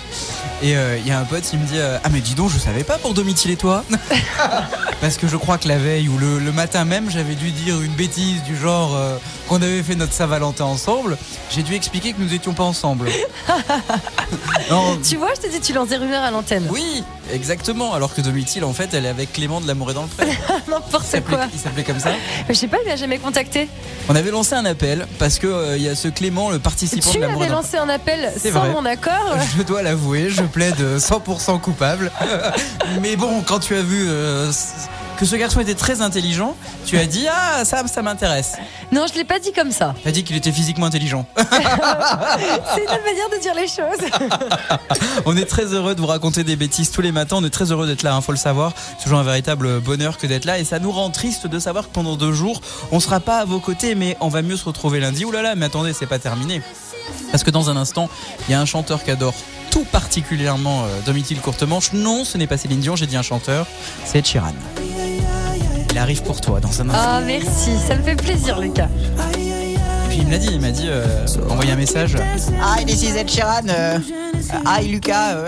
Et 0.63 0.75
euh, 0.75 0.97
il 0.97 1.07
y 1.07 1.11
a 1.11 1.19
un 1.19 1.23
pote 1.23 1.43
il 1.53 1.59
me 1.59 1.65
dit 1.65 1.77
euh, 1.77 1.97
Ah 2.03 2.09
mais 2.11 2.19
dis 2.19 2.33
donc 2.33 2.49
je 2.49 2.57
savais 2.57 2.83
pas 2.83 2.97
pour 2.97 3.13
Domitil 3.13 3.51
et 3.51 3.57
toi 3.57 3.83
Parce 5.01 5.17
que 5.17 5.27
je 5.27 5.37
crois 5.37 5.57
que 5.59 5.67
la 5.67 5.77
veille 5.77 6.09
Ou 6.09 6.17
le, 6.17 6.39
le 6.39 6.51
matin 6.51 6.83
même 6.83 7.11
j'avais 7.11 7.35
dû 7.35 7.51
dire 7.51 7.79
une 7.81 7.91
bêtise 7.91 8.41
Du 8.43 8.57
genre 8.57 8.95
euh, 8.95 9.17
qu'on 9.47 9.61
avait 9.61 9.83
fait 9.83 9.95
notre 9.95 10.13
Saint-Valentin 10.13 10.65
ensemble. 10.65 11.17
J'ai 11.51 11.63
dû 11.63 11.73
expliquer 11.75 12.11
que 12.13 12.21
nous 12.21 12.33
étions 12.33 12.53
pas 12.53 12.63
ensemble. 12.63 13.09
Non, 14.69 14.97
Tu 15.07 15.15
vois, 15.15 15.29
je 15.35 15.47
te 15.47 15.51
dis, 15.51 15.61
tu 15.61 15.71
lances 15.71 15.87
des 15.89 15.95
rumeurs 15.95 16.21
à 16.23 16.31
l'antenne. 16.31 16.46
Oui, 16.69 17.03
exactement. 17.31 17.93
Alors 17.93 18.13
que 18.13 18.21
Domitil, 18.21 18.63
en 18.63 18.73
fait, 18.73 18.93
elle 18.93 19.05
est 19.05 19.09
avec 19.09 19.33
Clément 19.33 19.61
de 19.61 19.67
l'amour 19.67 19.91
et 19.91 19.93
dans 19.93 20.03
le 20.03 20.07
pré. 20.07 20.27
N'importe 20.67 21.21
quoi. 21.29 21.47
il 21.53 21.59
s'appelait 21.59 21.83
comme 21.83 21.99
ça. 21.99 22.09
Mais 22.47 22.53
je 22.53 22.59
sais 22.59 22.67
pas, 22.67 22.77
il 22.83 22.89
m'a 22.89 22.95
jamais 22.95 23.17
contacté. 23.17 23.67
On 24.09 24.15
avait 24.15 24.31
lancé 24.31 24.55
un 24.55 24.65
appel 24.65 25.07
parce 25.19 25.39
que 25.39 25.47
euh, 25.47 25.77
il 25.77 25.83
y 25.83 25.89
a 25.89 25.95
ce 25.95 26.07
Clément, 26.07 26.49
le 26.49 26.59
participant 26.59 27.09
Tu 27.11 27.17
de 27.17 27.21
l'amour 27.23 27.41
et 27.43 27.45
avais 27.45 27.53
dans 27.53 27.59
le 27.59 27.63
lancé 27.63 27.77
un 27.77 27.89
appel 27.89 28.31
C'est 28.37 28.51
sans 28.51 28.59
vrai. 28.59 28.69
mon 28.71 28.85
accord. 28.85 29.37
Je 29.57 29.63
dois 29.63 29.81
l'avouer, 29.81 30.29
je 30.29 30.43
plaide 30.43 30.79
100% 30.79 31.59
coupable. 31.59 32.11
Mais 33.01 33.15
bon, 33.15 33.41
quand 33.45 33.59
tu 33.59 33.75
as 33.75 33.81
vu 33.81 34.05
euh, 34.07 34.51
que 35.17 35.25
ce 35.25 35.36
garçon 35.36 35.59
était 35.59 35.74
très 35.74 36.01
intelligent, 36.01 36.55
tu 36.86 36.97
as 36.97 37.05
dit 37.05 37.25
ah 37.29 37.65
ça, 37.65 37.86
ça 37.88 38.01
m'intéresse. 38.01 38.53
Non, 38.91 39.05
je 39.12 39.17
l'ai 39.17 39.24
pas 39.24 39.39
dit 39.39 39.51
comme 39.51 39.71
ça. 39.71 39.95
Tu 40.01 40.07
as 40.07 40.12
dit 40.12 40.24
qu'il 40.24 40.36
était 40.36 40.51
physiquement 40.51 40.86
intelligent. 40.86 41.25
C'est 41.38 41.43
une 41.45 42.89
autre 42.89 43.03
manière 43.03 43.29
de 43.29 43.41
dire 43.41 43.55
les 43.55 43.67
choses. 43.67 44.09
On 45.25 45.36
est 45.36 45.45
très 45.45 45.65
heureux 45.65 45.95
de 45.95 46.01
vous 46.01 46.07
raconter 46.07 46.43
des 46.43 46.55
bêtises 46.55 46.91
tous 46.91 47.01
les 47.01 47.12
matins. 47.12 47.38
On 47.39 47.43
est 47.43 47.50
très 47.50 47.71
heureux 47.71 47.88
d'être 47.88 48.03
là, 48.03 48.15
il 48.15 48.24
faut 48.24 48.31
le 48.31 48.38
savoir. 48.38 48.74
C'est 48.97 49.03
toujours 49.03 49.19
un 49.19 49.24
véritable 49.24 49.79
bonheur 49.79 50.17
que 50.17 50.27
d'être 50.27 50.45
là. 50.45 50.59
Et 50.59 50.63
ça 50.63 50.79
nous 50.79 50.91
rend 50.91 51.09
triste 51.09 51.47
de 51.47 51.59
savoir 51.59 51.88
que 51.88 51.93
pendant 51.93 52.15
deux 52.15 52.33
jours, 52.33 52.62
on 52.91 53.00
sera 53.00 53.19
pas 53.19 53.39
à 53.39 53.45
vos 53.45 53.59
côtés, 53.59 53.95
mais 53.95 54.15
on 54.19 54.29
va 54.29 54.41
mieux 54.41 54.57
se 54.57 54.65
retrouver 54.65 55.00
lundi. 55.00 55.25
Ouh 55.25 55.31
là 55.31 55.41
là, 55.41 55.55
mais 55.55 55.65
attendez, 55.65 55.93
c'est 55.93 56.05
pas 56.05 56.19
terminé. 56.19 56.62
Parce 57.31 57.43
que 57.43 57.51
dans 57.51 57.69
un 57.69 57.77
instant, 57.77 58.09
il 58.47 58.51
y 58.51 58.55
a 58.55 58.62
un 58.62 58.65
chanteur 58.65 59.03
qui 59.03 59.12
adore 59.12 59.33
tout 59.77 59.86
particulièrement 59.91 60.86
euh, 60.86 61.01
Domitil 61.05 61.39
Courtemanche. 61.39 61.93
Non, 61.93 62.24
ce 62.25 62.39
n'est 62.39 62.48
pas 62.48 62.57
Céline 62.57 62.79
Dion, 62.79 62.96
j'ai 62.96 63.05
dit 63.05 63.15
un 63.15 63.22
chanteur, 63.22 63.67
c'est 64.05 64.25
Sheeran. 64.25 64.53
Il 65.91 65.98
arrive 66.00 66.24
pour 66.24 66.41
toi 66.41 66.60
dans 66.60 66.81
un 66.81 66.89
instant. 66.89 66.93
Ah, 66.96 67.22
merci. 67.24 67.77
Ça 67.88 67.96
me 67.96 68.01
fait 68.01 68.15
plaisir, 68.15 68.60
Lucas. 68.60 68.89
Il 70.19 70.25
me 70.25 70.31
l'a 70.31 70.38
dit, 70.39 70.50
il 70.51 70.59
m'a 70.59 70.71
dit, 70.71 70.88
euh, 70.88 71.05
envoyé 71.50 71.71
un 71.71 71.75
message. 71.75 72.15
Hi, 72.59 72.83
this 72.86 73.03
is 73.03 73.15
Ed 73.17 73.29
Sheeran. 73.29 73.67
euh, 73.69 74.00
hi 74.65 74.88
Lucas. 74.88 75.36
euh, 75.36 75.47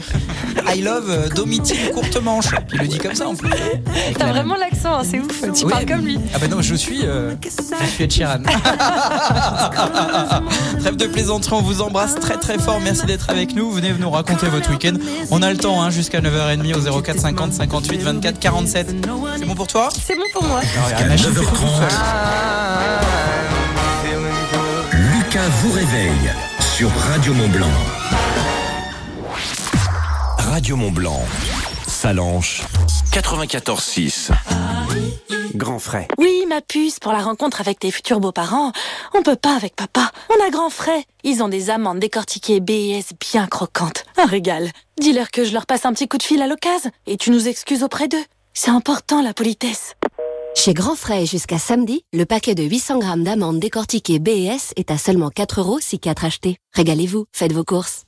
I 0.73 0.81
love 0.81 1.09
euh, 1.09 1.27
Domitil 1.29 1.89
Courtemanche. 1.93 2.49
Puis 2.67 2.77
il 2.77 2.81
le 2.81 2.87
dit 2.87 2.97
comme 2.99 3.15
ça 3.15 3.27
en 3.27 3.33
plus. 3.35 3.49
T'as 4.17 4.25
la- 4.27 4.31
vraiment 4.31 4.55
l'accent, 4.55 4.99
hein, 4.99 5.03
c'est 5.03 5.19
ouf. 5.19 5.41
Tu 5.55 5.65
Oui. 5.65 5.71
parles 5.71 5.85
comme 5.85 6.05
lui. 6.05 6.19
Ah 6.35 6.39
bah 6.39 6.47
non, 6.47 6.61
je 6.61 6.75
suis, 6.75 6.99
euh, 7.03 7.33
je 7.43 7.49
suis 7.87 8.03
Ed 8.03 8.11
Sheeran. 8.11 8.43
Trêve 10.79 10.95
de 10.97 11.07
plaisanterie, 11.07 11.53
on 11.55 11.61
vous 11.61 11.81
embrasse 11.81 12.15
très 12.15 12.37
très 12.37 12.59
fort. 12.59 12.79
Merci 12.79 13.05
d'être 13.07 13.29
avec 13.31 13.55
nous. 13.55 13.71
Venez 13.71 13.91
nous 13.99 14.11
raconter 14.11 14.47
votre 14.49 14.69
week-end. 14.69 14.93
On 15.31 15.41
a 15.41 15.51
le 15.51 15.57
temps 15.57 15.81
hein, 15.81 15.89
jusqu'à 15.89 16.21
9h30 16.21 16.89
au 16.89 17.01
04 17.01 17.19
50 17.19 17.53
58 17.53 18.01
24 18.01 18.39
47. 18.39 18.95
C'est 19.39 19.45
bon 19.45 19.55
pour 19.55 19.67
toi? 19.67 19.89
C'est 20.05 20.15
bon 20.15 20.21
pour 20.33 20.43
moi. 20.43 20.61
Jusqu'à 20.61 21.07
9h30. 21.07 21.39
Lucas 25.39 25.49
vous 25.61 25.71
réveille 25.71 26.33
sur 26.59 26.89
Radio 26.89 27.33
Mont 27.33 27.47
Blanc. 27.47 27.71
Radio 30.37 30.75
Mont 30.75 30.91
Blanc. 30.91 31.21
Salanche 31.87 32.63
94.6. 33.13 34.31
Grand 35.55 35.79
frais. 35.79 36.09
Oui, 36.17 36.43
ma 36.49 36.59
puce, 36.59 36.99
pour 36.99 37.13
la 37.13 37.19
rencontre 37.19 37.61
avec 37.61 37.79
tes 37.79 37.89
futurs 37.89 38.19
beaux-parents, 38.19 38.73
on 39.13 39.23
peut 39.23 39.37
pas 39.37 39.55
avec 39.55 39.77
papa. 39.77 40.11
On 40.29 40.45
a 40.45 40.49
grand 40.49 40.69
frais. 40.69 41.05
Ils 41.23 41.41
ont 41.41 41.47
des 41.47 41.69
amandes 41.69 41.99
décortiquées 41.99 42.59
BS 42.59 43.13
bien 43.31 43.47
croquantes. 43.47 44.03
Un 44.17 44.25
régal. 44.25 44.69
Dis-leur 44.99 45.31
que 45.31 45.45
je 45.45 45.53
leur 45.53 45.65
passe 45.65 45.85
un 45.85 45.93
petit 45.93 46.09
coup 46.09 46.17
de 46.17 46.23
fil 46.23 46.41
à 46.41 46.47
l'occasion 46.47 46.91
et 47.07 47.15
tu 47.15 47.31
nous 47.31 47.47
excuses 47.47 47.83
auprès 47.83 48.09
d'eux. 48.09 48.25
C'est 48.53 48.71
important, 48.71 49.21
la 49.21 49.33
politesse. 49.33 49.95
Chez 50.55 50.73
Grand 50.73 50.95
Frais, 50.95 51.25
jusqu'à 51.25 51.57
samedi, 51.57 52.03
le 52.11 52.25
paquet 52.25 52.55
de 52.55 52.63
800 52.63 52.99
grammes 52.99 53.23
d'amandes 53.23 53.59
décortiquées 53.59 54.19
BS 54.19 54.73
est 54.75 54.91
à 54.91 54.97
seulement 54.97 55.29
4 55.29 55.61
euros 55.61 55.79
si 55.79 55.99
4 55.99 56.25
achetés. 56.25 56.57
Régalez-vous, 56.73 57.25
faites 57.31 57.53
vos 57.53 57.63
courses. 57.63 58.03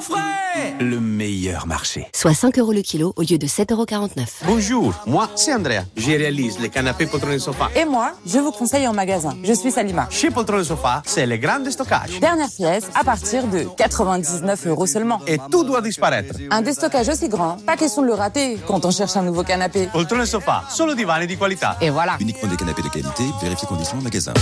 Frais 0.00 0.74
Le 0.80 0.98
meilleur 1.00 1.66
marché. 1.66 2.06
Soit 2.14 2.34
5 2.34 2.58
euros 2.58 2.72
le 2.72 2.82
kilo 2.82 3.12
au 3.16 3.22
lieu 3.22 3.38
de 3.38 3.46
7,49 3.46 3.72
euros. 3.74 4.08
Bonjour, 4.46 4.94
moi 5.06 5.28
c'est 5.36 5.52
Andrea. 5.54 5.84
Je 5.96 6.10
réalise 6.10 6.58
les 6.58 6.68
canapés 6.68 7.06
poltrons 7.06 7.30
et 7.30 7.38
sofa. 7.38 7.68
Et 7.76 7.84
moi, 7.84 8.12
je 8.26 8.38
vous 8.38 8.50
conseille 8.50 8.86
en 8.86 8.92
magasin. 8.92 9.36
Je 9.44 9.52
suis 9.52 9.70
Salima. 9.70 10.08
Chez 10.10 10.30
Poltron 10.30 10.60
et 10.60 10.64
Sofa, 10.64 11.02
c'est 11.04 11.26
le 11.26 11.36
grand 11.36 11.64
stockage. 11.70 12.18
Dernière 12.20 12.48
pièce 12.48 12.88
à 12.94 13.04
partir 13.04 13.46
de 13.46 13.66
99 13.76 14.66
euros 14.66 14.86
seulement. 14.86 15.20
Et 15.26 15.38
tout 15.50 15.64
doit 15.64 15.82
disparaître. 15.82 16.34
Un 16.50 16.62
déstockage 16.62 17.08
aussi 17.08 17.28
grand, 17.28 17.56
pas 17.64 17.76
question 17.76 18.02
de 18.02 18.06
le 18.06 18.14
rater 18.14 18.58
quand 18.66 18.84
on 18.84 18.90
cherche 18.90 19.16
un 19.16 19.22
nouveau 19.22 19.42
canapé. 19.42 19.88
Poltron 19.92 20.22
et 20.22 20.26
Sofa, 20.26 20.64
solo 20.68 20.94
divani 20.94 21.26
di 21.26 21.36
qualità. 21.36 21.76
Et 21.80 21.90
voilà. 21.90 22.16
Uniquement 22.20 22.48
des 22.48 22.56
canapés 22.56 22.82
de 22.82 22.88
qualité, 22.88 23.24
vérifiez 23.42 23.68
conditions 23.68 23.98
en 23.98 24.02
magasin. 24.02 24.32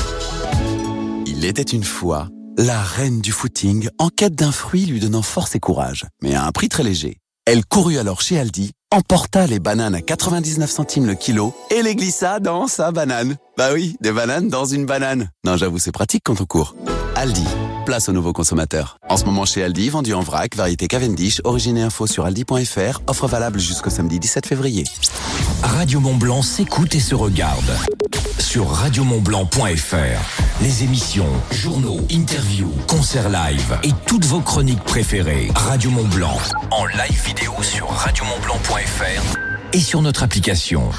Il 1.27 1.45
était 1.45 1.63
une 1.63 1.85
fois 1.85 2.29
la 2.59 2.83
reine 2.83 3.21
du 3.21 3.31
footing 3.31 3.89
en 3.99 4.09
quête 4.09 4.35
d'un 4.35 4.51
fruit 4.51 4.85
lui 4.85 4.99
donnant 4.99 5.23
force 5.23 5.55
et 5.55 5.61
courage, 5.61 6.07
mais 6.23 6.35
à 6.35 6.45
un 6.45 6.51
prix 6.51 6.69
très 6.69 6.83
léger. 6.83 7.19
Elle 7.47 7.65
courut 7.65 7.99
alors 7.99 8.21
chez 8.21 8.39
Aldi, 8.39 8.73
emporta 8.91 9.47
les 9.47 9.61
bananes 9.61 9.95
à 9.95 10.03
99 10.03 10.69
centimes 10.69 11.07
le 11.07 11.15
kilo 11.15 11.55
et 11.71 11.83
les 11.83 11.95
glissa 11.95 12.41
dans 12.41 12.67
sa 12.67 12.91
banane. 12.91 13.37
Bah 13.57 13.69
oui, 13.73 13.97
des 14.01 14.11
bananes 14.11 14.49
dans 14.49 14.65
une 14.65 14.87
banane. 14.87 15.31
Non, 15.45 15.57
j'avoue, 15.57 15.79
c'est 15.79 15.93
pratique 15.93 16.23
quand 16.25 16.41
on 16.41 16.47
court. 16.47 16.75
Aldi, 17.15 17.47
place 17.89 18.11
aux 18.11 18.13
nouveaux 18.13 18.35
consommateurs. 18.35 18.99
En 19.09 19.17
ce 19.17 19.25
moment 19.25 19.47
chez 19.47 19.65
Aldi, 19.65 19.89
vendu 19.89 20.13
en 20.13 20.21
vrac, 20.21 20.55
variété 20.55 20.89
Cavendish, 20.89 21.41
origine 21.45 21.79
et 21.79 21.81
info 21.81 22.07
sur 22.07 22.27
aldi.fr, 22.27 23.01
offre 23.07 23.27
valable 23.27 23.59
jusqu'au 23.59 23.89
samedi 23.89 24.21
17 24.21 24.45
février. 24.45 24.85
Radio 25.63 25.99
Mont 25.99 26.17
Blanc 26.17 26.43
s'écoute 26.43 26.95
et 26.95 27.01
se 27.01 27.15
regarde. 27.15 27.73
Sur 28.39 28.69
radiomontblanc.fr. 28.69 30.63
Les 30.63 30.83
émissions, 30.83 31.33
journaux, 31.51 32.01
interviews, 32.13 32.75
concerts 32.89 33.31
live 33.31 33.79
et 33.83 33.93
toutes 34.05 34.27
vos 34.27 34.41
chroniques 34.41 34.85
préférées. 34.85 35.49
Radio 35.55 35.91
Mont 35.91 36.09
Blanc. 36.09 36.37
En 36.71 36.85
live 36.85 37.25
vidéo 37.25 37.55
sur 37.63 37.89
radiomontblanc.fr 37.89 39.39
et 39.73 39.81
sur 39.81 40.03
notre 40.03 40.25
application. 40.25 40.91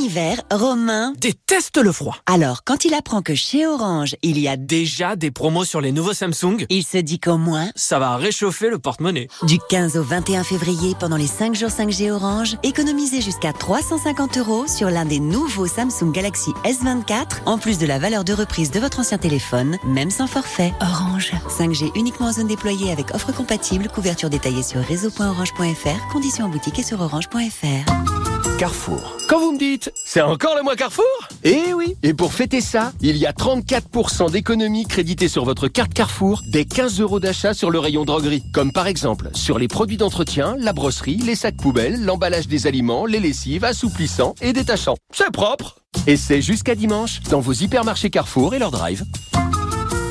Hiver, 0.00 0.40
Romain 0.50 1.12
déteste 1.18 1.76
le 1.76 1.92
froid. 1.92 2.16
Alors, 2.24 2.64
quand 2.64 2.86
il 2.86 2.94
apprend 2.94 3.20
que 3.20 3.34
chez 3.34 3.66
Orange, 3.66 4.16
il 4.22 4.38
y 4.38 4.48
a 4.48 4.56
déjà 4.56 5.14
des 5.14 5.30
promos 5.30 5.64
sur 5.64 5.82
les 5.82 5.92
nouveaux 5.92 6.14
Samsung, 6.14 6.64
il 6.70 6.84
se 6.84 6.96
dit 6.96 7.20
qu'au 7.20 7.36
moins, 7.36 7.68
ça 7.76 7.98
va 7.98 8.16
réchauffer 8.16 8.70
le 8.70 8.78
porte-monnaie. 8.78 9.28
Du 9.42 9.58
15 9.68 9.98
au 9.98 10.02
21 10.02 10.42
février, 10.42 10.94
pendant 10.98 11.16
les 11.16 11.26
5 11.26 11.54
jours 11.54 11.68
5G 11.68 12.10
Orange, 12.10 12.56
économisez 12.62 13.20
jusqu'à 13.20 13.52
350 13.52 14.38
euros 14.38 14.66
sur 14.66 14.88
l'un 14.88 15.04
des 15.04 15.20
nouveaux 15.20 15.66
Samsung 15.66 16.12
Galaxy 16.12 16.52
S24, 16.64 17.42
en 17.44 17.58
plus 17.58 17.76
de 17.76 17.86
la 17.86 17.98
valeur 17.98 18.24
de 18.24 18.32
reprise 18.32 18.70
de 18.70 18.80
votre 18.80 19.00
ancien 19.00 19.18
téléphone, 19.18 19.76
même 19.84 20.10
sans 20.10 20.26
forfait. 20.26 20.72
Orange. 20.80 21.32
5G 21.48 21.90
uniquement 21.94 22.28
en 22.28 22.32
zone 22.32 22.46
déployée 22.46 22.90
avec 22.90 23.14
offre 23.14 23.32
compatible, 23.32 23.88
couverture 23.88 24.30
détaillée 24.30 24.62
sur 24.62 24.80
réseau.orange.fr, 24.80 26.12
conditions 26.12 26.46
en 26.46 26.48
boutique 26.48 26.78
et 26.78 26.84
sur 26.84 27.02
orange.fr. 27.02 28.39
Carrefour. 28.60 29.16
Quand 29.26 29.40
vous 29.40 29.52
me 29.52 29.58
dites, 29.58 29.90
c'est 30.04 30.20
encore 30.20 30.54
le 30.54 30.62
mois 30.62 30.76
Carrefour? 30.76 31.06
Eh 31.44 31.72
oui 31.72 31.96
Et 32.02 32.12
pour 32.12 32.34
fêter 32.34 32.60
ça, 32.60 32.92
il 33.00 33.16
y 33.16 33.24
a 33.24 33.32
34% 33.32 34.30
d'économies 34.30 34.84
créditées 34.84 35.28
sur 35.28 35.46
votre 35.46 35.66
carte 35.66 35.94
Carrefour 35.94 36.42
dès 36.46 36.66
15 36.66 37.00
euros 37.00 37.20
d'achat 37.20 37.54
sur 37.54 37.70
le 37.70 37.78
rayon 37.78 38.04
droguerie. 38.04 38.42
Comme 38.52 38.70
par 38.70 38.86
exemple 38.86 39.30
sur 39.32 39.58
les 39.58 39.66
produits 39.66 39.96
d'entretien, 39.96 40.56
la 40.58 40.74
brosserie, 40.74 41.16
les 41.16 41.36
sacs 41.36 41.56
poubelles, 41.56 42.04
l'emballage 42.04 42.48
des 42.48 42.66
aliments, 42.66 43.06
les 43.06 43.18
lessives, 43.18 43.64
assouplissants 43.64 44.34
et 44.42 44.52
détachants. 44.52 44.96
C'est 45.10 45.32
propre 45.32 45.76
Et 46.06 46.18
c'est 46.18 46.42
jusqu'à 46.42 46.74
dimanche 46.74 47.20
dans 47.30 47.40
vos 47.40 47.54
hypermarchés 47.54 48.10
Carrefour 48.10 48.52
et 48.52 48.58
leur 48.58 48.72
drive. 48.72 49.06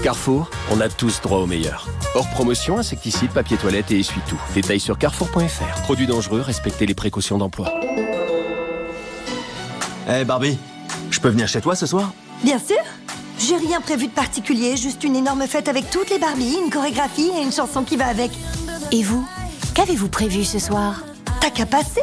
Carrefour, 0.01 0.49
on 0.71 0.81
a 0.81 0.89
tous 0.89 1.21
droit 1.21 1.37
au 1.37 1.45
meilleur. 1.45 1.87
Hors 2.15 2.27
promotion, 2.31 2.79
insecticide, 2.79 3.29
papier 3.29 3.57
toilette 3.57 3.91
et 3.91 3.99
essuie-tout. 3.99 4.41
Détails 4.55 4.79
sur 4.79 4.97
carrefour.fr. 4.97 5.81
Produits 5.83 6.07
dangereux, 6.07 6.41
respectez 6.41 6.87
les 6.87 6.95
précautions 6.95 7.37
d'emploi. 7.37 7.71
Eh 10.11 10.25
Barbie, 10.25 10.57
je 11.11 11.19
peux 11.19 11.29
venir 11.29 11.47
chez 11.47 11.61
toi 11.61 11.75
ce 11.75 11.85
soir 11.85 12.13
Bien 12.43 12.57
sûr 12.57 12.77
J'ai 13.37 13.57
rien 13.57 13.79
prévu 13.79 14.07
de 14.07 14.11
particulier, 14.11 14.75
juste 14.75 15.03
une 15.03 15.15
énorme 15.15 15.45
fête 15.45 15.67
avec 15.67 15.91
toutes 15.91 16.09
les 16.09 16.17
Barbies, 16.17 16.57
une 16.63 16.71
chorégraphie 16.71 17.29
et 17.37 17.43
une 17.43 17.51
chanson 17.51 17.83
qui 17.83 17.95
va 17.95 18.07
avec. 18.07 18.31
Et 18.91 19.03
vous 19.03 19.27
Qu'avez-vous 19.75 20.09
prévu 20.09 20.43
ce 20.45 20.57
soir 20.57 21.03
T'as 21.39 21.51
qu'à 21.51 21.67
passer 21.67 22.01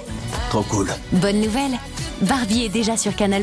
Trop 0.50 0.62
cool. 0.62 0.88
Bonne 1.12 1.40
nouvelle 1.40 1.72
Barbie 2.22 2.64
est 2.64 2.68
déjà 2.68 2.96
sur 2.96 3.14
Canal+. 3.16 3.42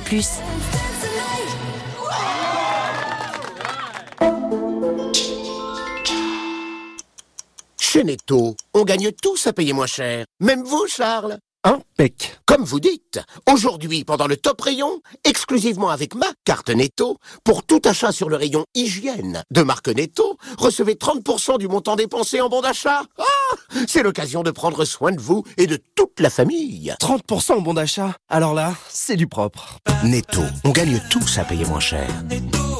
Chez 7.80 8.04
Netto, 8.04 8.56
on 8.74 8.84
gagne 8.84 9.12
tous 9.22 9.46
à 9.46 9.54
payer 9.54 9.74
moins 9.74 9.88
cher. 9.88 10.26
Même 10.40 10.64
vous, 10.64 10.88
Charles. 10.88 11.38
Impec. 11.64 12.40
Comme 12.46 12.64
vous 12.64 12.80
dites, 12.80 13.20
aujourd'hui, 13.50 14.04
pendant 14.04 14.28
le 14.28 14.36
top 14.36 14.60
rayon, 14.62 15.02
exclusivement 15.24 15.90
avec 15.90 16.14
ma 16.14 16.28
carte 16.44 16.70
Netto, 16.70 17.18
pour 17.44 17.64
tout 17.64 17.82
achat 17.86 18.12
sur 18.12 18.30
le 18.30 18.36
rayon 18.36 18.66
hygiène 18.76 19.44
de 19.50 19.62
marque 19.62 19.88
Netto, 19.88 20.38
recevez 20.58 20.96
30% 20.96 21.58
du 21.58 21.68
montant 21.68 21.96
dépensé 21.96 22.42
en 22.42 22.50
bon 22.50 22.62
d'achat. 22.62 23.04
Ah 23.18 23.56
C'est 23.88 24.04
l'occasion 24.04 24.44
de 24.44 24.52
prendre 24.52 24.84
soin 24.84 25.12
de 25.12 25.22
vous 25.22 25.44
et 25.58 25.68
de 25.68 25.80
toute 25.96 26.20
la 26.20 26.30
famille. 26.30 26.94
30% 27.00 27.54
en 27.54 27.62
bon 27.62 27.74
d'achat 27.76 28.16
Alors 28.30 28.54
là, 28.54 28.74
c'est 28.90 29.16
du 29.16 29.28
propre. 29.28 29.78
Netto, 30.04 30.42
on 30.66 30.72
gagne 30.72 31.02
tous 31.10 31.38
à 31.38 31.46
payer 31.46 31.66
moins 31.66 31.80
cher. 31.80 32.08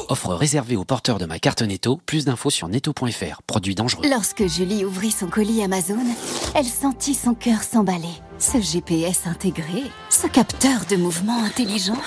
Offre 0.08 0.34
réservée 0.34 0.76
aux 0.76 0.84
porteurs 0.84 1.18
de 1.18 1.26
ma 1.26 1.38
carte 1.38 1.62
Netto. 1.62 2.00
Plus 2.06 2.24
d'infos 2.24 2.50
sur 2.50 2.68
netto.fr. 2.68 3.42
Produit 3.46 3.74
dangereux. 3.74 4.04
Lorsque 4.08 4.46
Julie 4.46 4.84
ouvrit 4.84 5.10
son 5.10 5.26
colis 5.26 5.62
Amazon, 5.62 5.98
elle 6.54 6.64
sentit 6.64 7.14
son 7.14 7.34
cœur 7.34 7.62
s'emballer. 7.62 8.08
Ce 8.38 8.60
GPS 8.60 9.26
intégré, 9.26 9.82
ce 10.10 10.26
capteur 10.26 10.84
de 10.90 10.96
mouvement 10.96 11.42
intelligent, 11.44 11.98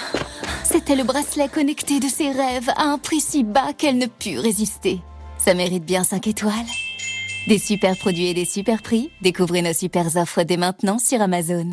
c'était 0.64 0.96
le 0.96 1.04
bracelet 1.04 1.48
connecté 1.48 2.00
de 2.00 2.08
ses 2.08 2.32
rêves 2.32 2.70
à 2.76 2.84
un 2.84 2.98
prix 2.98 3.22
si 3.22 3.44
bas 3.44 3.74
qu'elle 3.74 3.98
ne 3.98 4.08
put 4.08 4.38
résister. 4.38 5.02
Ça 5.38 5.54
mérite 5.54 5.86
bien 5.86 6.04
5 6.04 6.28
étoiles. 6.28 6.54
Des 7.48 7.60
super 7.60 7.96
produits 7.98 8.28
et 8.28 8.34
des 8.34 8.46
super 8.46 8.82
prix, 8.82 9.10
découvrez 9.22 9.62
nos 9.62 9.74
super 9.74 10.16
offres 10.18 10.44
dès 10.44 10.58
maintenant 10.58 11.00
sur 11.00 11.22
Amazon. 11.22 11.72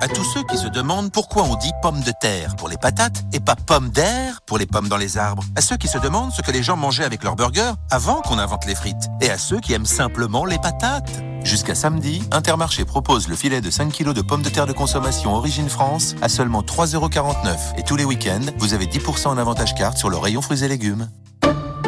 À 0.00 0.06
tous 0.06 0.22
ceux 0.22 0.44
qui 0.44 0.56
se 0.56 0.68
demandent 0.68 1.10
pourquoi 1.10 1.42
on 1.42 1.56
dit 1.56 1.72
pomme 1.82 2.00
de 2.02 2.12
terre 2.20 2.54
pour 2.54 2.68
les 2.68 2.76
patates 2.76 3.24
et 3.32 3.40
pas 3.40 3.56
pomme 3.56 3.90
d'air 3.90 4.40
pour 4.46 4.56
les 4.56 4.66
pommes 4.66 4.88
dans 4.88 4.96
les 4.96 5.18
arbres. 5.18 5.42
À 5.56 5.60
ceux 5.60 5.76
qui 5.76 5.88
se 5.88 5.98
demandent 5.98 6.30
ce 6.30 6.40
que 6.40 6.52
les 6.52 6.62
gens 6.62 6.76
mangeaient 6.76 7.04
avec 7.04 7.24
leur 7.24 7.34
burger 7.34 7.72
avant 7.90 8.20
qu'on 8.22 8.38
invente 8.38 8.64
les 8.66 8.76
frites. 8.76 9.08
Et 9.20 9.28
à 9.28 9.38
ceux 9.38 9.58
qui 9.58 9.72
aiment 9.72 9.86
simplement 9.86 10.44
les 10.44 10.58
patates. 10.58 11.10
Jusqu'à 11.42 11.74
samedi, 11.74 12.22
Intermarché 12.30 12.84
propose 12.84 13.26
le 13.26 13.34
filet 13.34 13.60
de 13.60 13.70
5 13.70 13.92
kg 13.92 14.12
de 14.12 14.22
pommes 14.22 14.42
de 14.42 14.50
terre 14.50 14.66
de 14.66 14.72
consommation 14.72 15.34
Origine 15.34 15.68
France 15.68 16.14
à 16.22 16.28
seulement 16.28 16.62
3,49€. 16.62 17.78
Et 17.78 17.82
tous 17.82 17.96
les 17.96 18.04
week-ends, 18.04 18.52
vous 18.58 18.74
avez 18.74 18.86
10% 18.86 19.28
en 19.28 19.38
avantage 19.38 19.74
carte 19.74 19.98
sur 19.98 20.10
le 20.10 20.16
rayon 20.16 20.42
fruits 20.42 20.62
et 20.62 20.68
légumes. 20.68 21.08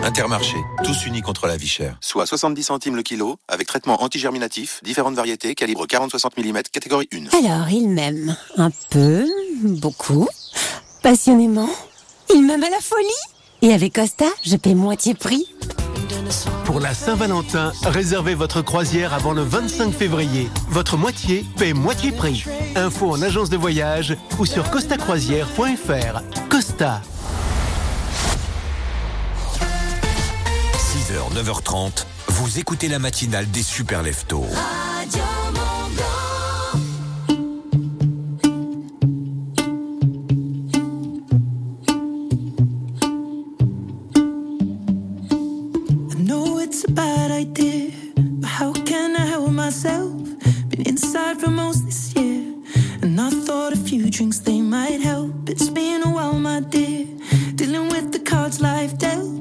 Intermarché, 0.03 0.57
tous 0.83 1.07
unis 1.07 1.21
contre 1.21 1.47
la 1.47 1.57
vie 1.57 1.69
chère. 1.69 1.97
Soit 2.01 2.27
70 2.27 2.63
centimes 2.63 2.97
le 2.97 3.03
kilo, 3.03 3.37
avec 3.49 3.67
traitement 3.67 4.03
antigerminatif, 4.03 4.81
différentes 4.83 5.15
variétés, 5.15 5.55
calibre 5.55 5.87
40-60 5.87 6.31
mm, 6.39 6.63
catégorie 6.73 7.09
1. 7.13 7.37
Alors, 7.37 7.69
il 7.69 7.89
m'aime 7.89 8.37
un 8.57 8.71
peu, 8.89 9.27
beaucoup, 9.63 10.27
passionnément. 11.03 11.69
Il 12.35 12.47
m'aime 12.47 12.65
à 12.65 12.71
la 12.71 12.81
folie. 12.81 13.07
Et 13.63 13.75
avec 13.75 13.95
Costa, 13.95 14.25
je 14.43 14.57
paie 14.57 14.75
moitié 14.75 15.15
prix. 15.15 15.47
Pour 16.65 16.81
la 16.81 16.95
Saint-Valentin, 16.95 17.73
réservez 17.85 18.35
votre 18.35 18.63
croisière 18.63 19.13
avant 19.13 19.33
le 19.33 19.43
25 19.43 19.93
février. 19.93 20.49
Votre 20.69 20.97
moitié 20.97 21.45
paie 21.59 21.75
moitié 21.75 22.11
prix. 22.11 22.45
Info 22.75 23.11
en 23.11 23.21
agence 23.21 23.51
de 23.51 23.57
voyage 23.59 24.17
ou 24.39 24.47
sur 24.47 24.71
costacroisière.fr. 24.71 26.23
Costa. 26.49 27.03
6h, 31.11 31.35
9h30, 31.35 32.05
vous 32.29 32.59
écoutez 32.61 32.87
la 32.87 33.01
matinale 33.01 33.51
des 33.51 33.63
super 33.63 34.03
leftos. 34.03 34.45
How 48.61 48.73
can 48.85 49.17
I 49.17 49.27
help 49.27 49.51
myself? 49.51 50.13
Been 50.69 50.83
inside 50.87 51.41
for 51.41 51.51
most 51.51 51.87
this 51.87 52.13
year, 52.15 52.43
and 53.03 53.19
I 53.19 53.31
thought 53.31 53.73
a 53.73 53.77
few 53.77 54.11
drinks 54.11 54.39
they 54.41 54.61
might 54.61 55.01
help. 55.01 55.49
It's 55.49 55.71
been 55.71 56.03
a 56.05 56.11
while, 56.11 56.35
my 56.35 56.61
dear, 56.61 57.07
dealing 57.55 57.89
with 57.89 58.13
the 58.13 58.21
cards 58.21 58.61
life 58.61 58.97
dealt. 58.99 59.41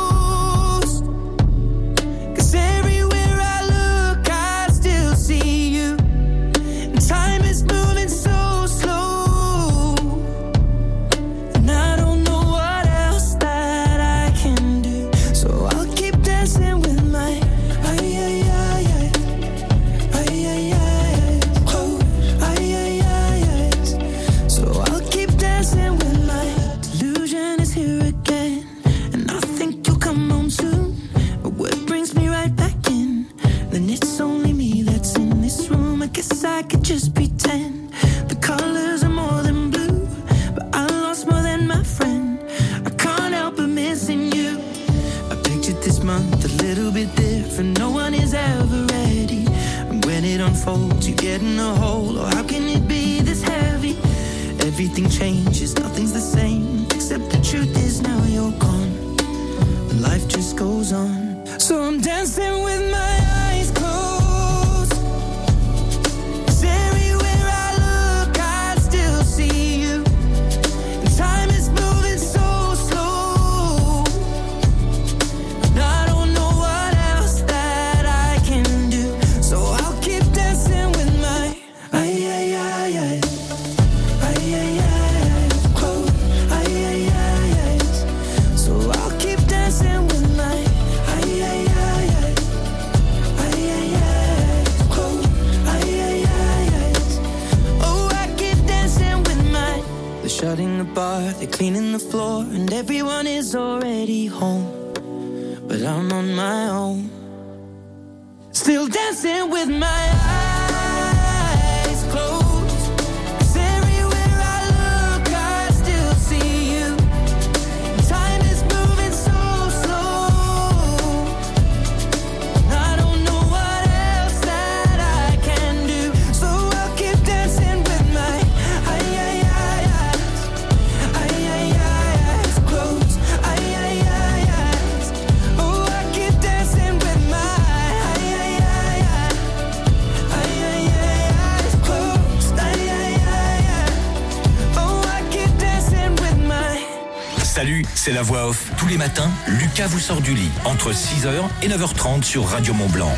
C'est 148.03 148.13
la 148.13 148.23
voix 148.23 148.47
off. 148.47 148.71
Tous 148.79 148.87
les 148.87 148.97
matins, 148.97 149.29
Lucas 149.47 149.85
vous 149.85 149.99
sort 149.99 150.21
du 150.21 150.33
lit 150.33 150.49
entre 150.65 150.91
6h 150.91 151.29
et 151.61 151.67
9h30 151.67 152.23
sur 152.23 152.47
Radio 152.47 152.73
Mont 152.73 152.89
Blanc. 152.89 153.15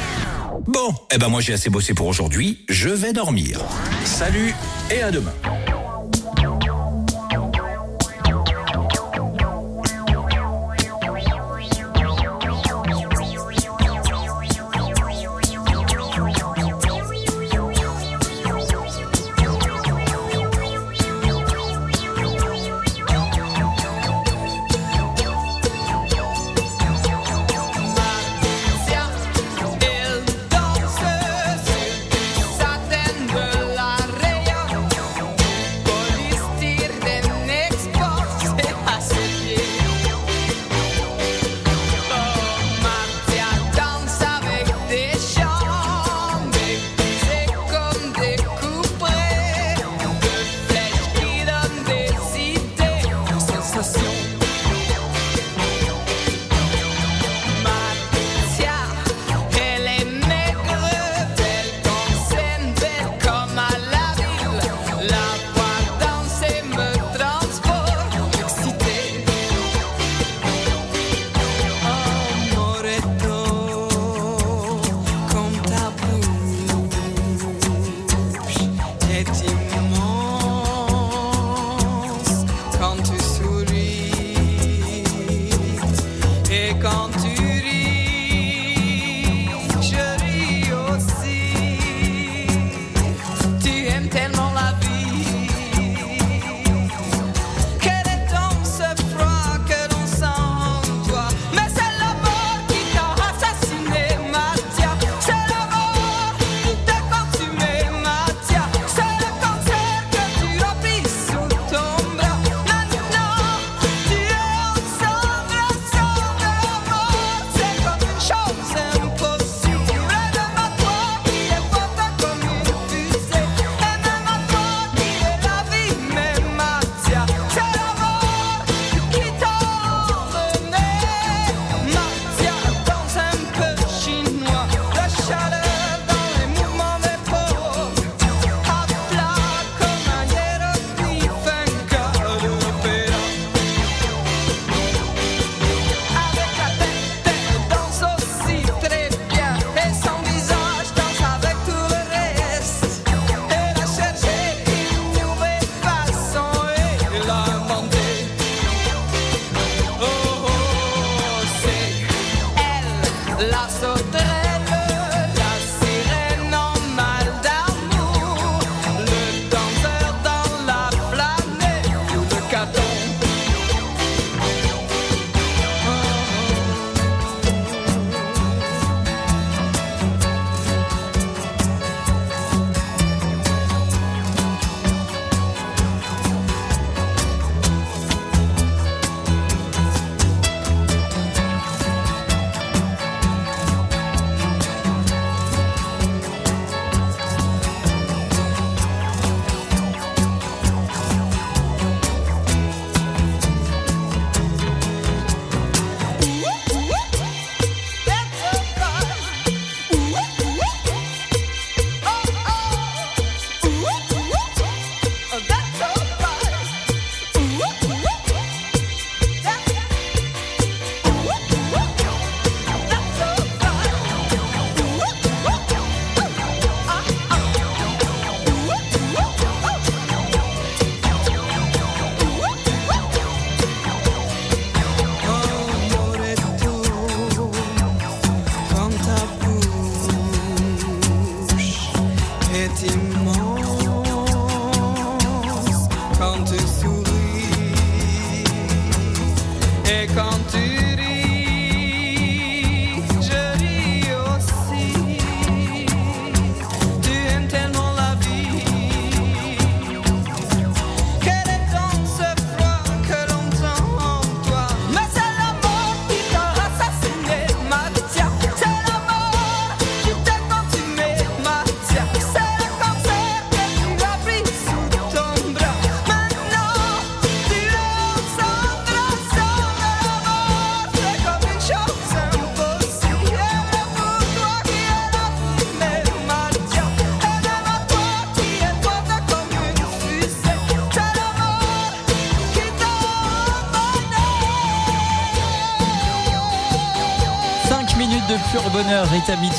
Bon, 0.68 0.94
eh 1.10 1.18
ben 1.18 1.30
moi 1.30 1.40
j'ai 1.40 1.54
assez 1.54 1.70
bossé 1.70 1.94
pour 1.94 2.06
aujourd'hui, 2.08 2.66
je 2.68 2.90
vais 2.90 3.14
dormir. 3.14 3.62
Salut 4.04 4.54
et 4.92 5.02
à 5.02 5.10
demain. 5.10 5.32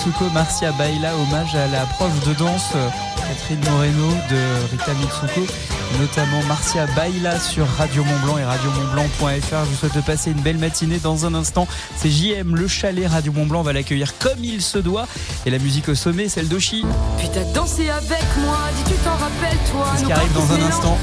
Mitsuko, 0.04 0.28
Marcia 0.34 0.70
Baila, 0.72 1.14
hommage 1.16 1.54
à 1.54 1.66
la 1.66 1.86
prof 1.86 2.12
de 2.28 2.34
danse 2.34 2.72
euh, 2.74 2.88
Catherine 3.16 3.60
Moreno 3.70 4.10
de 4.28 4.70
Rita 4.70 4.92
Mitsuko, 4.92 5.50
notamment 5.98 6.42
Marcia 6.46 6.86
Baila 6.94 7.40
sur 7.40 7.66
Radio 7.66 8.04
Montblanc 8.04 8.36
et 8.36 8.44
radiomontblanc.fr. 8.44 9.64
Je 9.64 9.70
vous 9.70 9.76
souhaite 9.76 9.94
de 9.94 10.02
passer 10.02 10.32
une 10.32 10.40
belle 10.40 10.58
matinée. 10.58 10.98
Dans 10.98 11.24
un 11.24 11.34
instant, 11.34 11.66
c'est 11.96 12.10
JM, 12.10 12.54
le 12.54 12.68
chalet 12.68 13.08
Radio 13.08 13.32
Montblanc, 13.32 13.60
on 13.60 13.62
va 13.62 13.72
l'accueillir 13.72 14.18
comme 14.18 14.44
il 14.44 14.60
se 14.60 14.76
doit. 14.76 15.06
Et 15.46 15.50
la 15.50 15.58
musique 15.58 15.88
au 15.88 15.94
sommet, 15.94 16.28
celle 16.28 16.48
d'Oshi. 16.48 16.84
Puis 17.16 17.30
t'as 17.32 17.44
dansé 17.54 17.88
avec 17.88 18.24
moi, 18.44 18.58
dis 18.76 18.92
tu 18.92 18.98
t'en 18.98 19.12
rappelles 19.12 19.58
toi? 19.72 19.86
Ce 19.98 20.04
qui 20.04 20.12
arrive 20.12 20.32
dans 20.34 20.52
un 20.52 20.68
instant. 20.68 20.98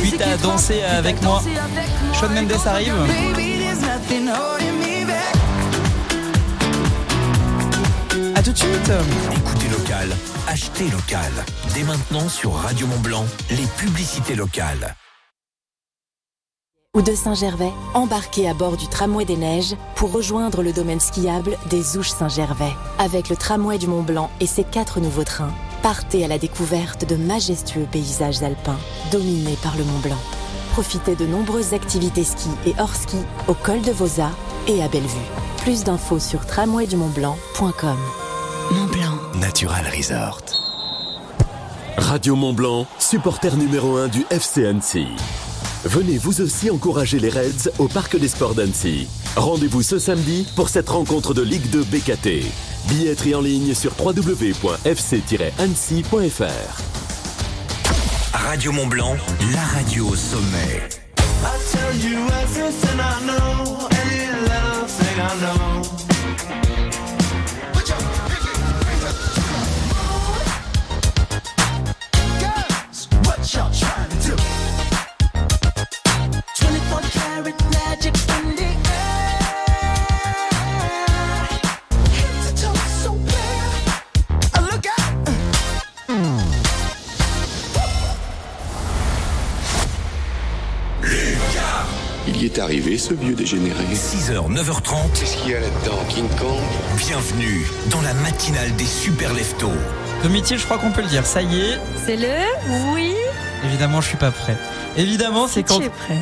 Puis 0.00 0.12
t'as 0.16 0.38
dansé 0.38 0.82
avec 0.84 1.20
moi. 1.22 1.42
Shawn 2.14 2.32
Mendes 2.32 2.52
arrive. 2.66 2.94
À 8.38 8.40
tout 8.40 8.52
de 8.52 8.58
suite. 8.58 8.92
Écoutez 9.32 9.68
local, 9.68 10.08
achetez 10.46 10.84
local. 10.84 11.32
Dès 11.74 11.82
maintenant 11.82 12.28
sur 12.28 12.52
Radio 12.52 12.86
Mont 12.86 13.00
Blanc, 13.00 13.24
les 13.50 13.66
publicités 13.76 14.36
locales. 14.36 14.94
ou 16.94 17.02
de 17.02 17.16
Saint-Gervais, 17.16 17.72
embarquez 17.94 18.48
à 18.48 18.54
bord 18.54 18.76
du 18.76 18.86
tramway 18.86 19.24
des 19.24 19.36
neiges 19.36 19.74
pour 19.96 20.12
rejoindre 20.12 20.62
le 20.62 20.72
domaine 20.72 21.00
skiable 21.00 21.58
des 21.68 21.98
Ouches 21.98 22.10
Saint-Gervais. 22.10 22.72
Avec 23.00 23.28
le 23.28 23.34
tramway 23.34 23.76
du 23.76 23.88
Mont 23.88 24.04
Blanc 24.04 24.30
et 24.38 24.46
ses 24.46 24.62
quatre 24.62 25.00
nouveaux 25.00 25.24
trains, 25.24 25.52
partez 25.82 26.24
à 26.24 26.28
la 26.28 26.38
découverte 26.38 27.08
de 27.08 27.16
majestueux 27.16 27.88
paysages 27.90 28.44
alpins 28.44 28.78
dominés 29.10 29.58
par 29.64 29.76
le 29.76 29.82
Mont 29.82 29.98
Blanc. 29.98 30.22
Profitez 30.74 31.16
de 31.16 31.26
nombreuses 31.26 31.74
activités 31.74 32.22
ski 32.22 32.50
et 32.66 32.74
hors 32.78 32.94
ski 32.94 33.18
au 33.48 33.54
col 33.54 33.82
de 33.82 33.90
Vosa 33.90 34.30
et 34.68 34.80
à 34.80 34.86
Bellevue. 34.86 35.28
Plus 35.64 35.82
d'infos 35.82 36.20
sur 36.20 36.46
tramwaydumontblanc.com. 36.46 37.98
Mont 38.70 38.86
Blanc. 38.86 39.18
Natural 39.40 39.84
Resort. 39.96 40.42
Radio 41.96 42.36
Mont 42.36 42.52
Blanc, 42.52 42.86
supporter 42.98 43.56
numéro 43.56 43.96
1 43.96 44.08
du 44.08 44.26
FC 44.30 44.66
Annecy. 44.66 45.06
Venez 45.84 46.18
vous 46.18 46.40
aussi 46.40 46.70
encourager 46.70 47.18
les 47.18 47.30
Reds 47.30 47.70
au 47.78 47.88
Parc 47.88 48.16
des 48.18 48.28
Sports 48.28 48.54
d'Annecy. 48.54 49.08
Rendez-vous 49.36 49.82
ce 49.82 49.98
samedi 49.98 50.46
pour 50.54 50.68
cette 50.68 50.88
rencontre 50.88 51.34
de 51.34 51.42
Ligue 51.42 51.68
2 51.70 51.82
BKT. 51.84 52.44
Billetterie 52.88 53.34
en 53.34 53.40
ligne 53.40 53.74
sur 53.74 53.92
www.fc-annecy.fr. 53.98 56.82
Radio 58.32 58.72
Mont 58.72 58.86
Blanc, 58.86 59.16
la 59.54 59.62
radio 59.62 60.06
au 60.08 60.16
sommet. 60.16 60.88
I 61.40 61.56
tell 61.70 61.94
you 62.10 62.18
everything 62.42 62.98
I 62.98 63.20
know, 63.24 63.88
any 63.90 64.26
little 64.42 64.86
thing 64.86 65.18
I 65.18 65.34
know. 65.40 65.82
Est 92.58 92.60
arrivé, 92.60 92.98
ce 92.98 93.14
vieux 93.14 93.34
dégénéré. 93.34 93.84
6h, 93.94 94.52
9h30. 94.52 94.94
Qu'est-ce 95.14 95.36
qu'il 95.36 95.52
y 95.52 95.54
a 95.54 95.60
là-dedans, 95.60 95.98
King 96.08 96.28
Kong? 96.38 96.58
Bienvenue 96.96 97.66
dans 97.90 98.00
la 98.00 98.14
matinale 98.14 98.74
des 98.76 98.84
super 98.84 99.32
leftos. 99.32 99.70
Domitier, 100.22 100.58
je 100.58 100.64
crois 100.64 100.78
qu'on 100.78 100.90
peut 100.90 101.02
le 101.02 101.08
dire. 101.08 101.24
Ça 101.24 101.42
y 101.42 101.60
est. 101.60 101.78
C'est 102.04 102.16
le 102.16 102.26
oui. 102.92 103.14
Évidemment, 103.64 104.00
je 104.00 104.08
suis 104.08 104.16
pas 104.16 104.30
prêt. 104.30 104.56
Évidemment, 104.96 105.46
c'est 105.46 105.62
quand. 105.62 105.78
Tu 105.78 105.86
es 105.86 105.88
prêt. 105.90 106.18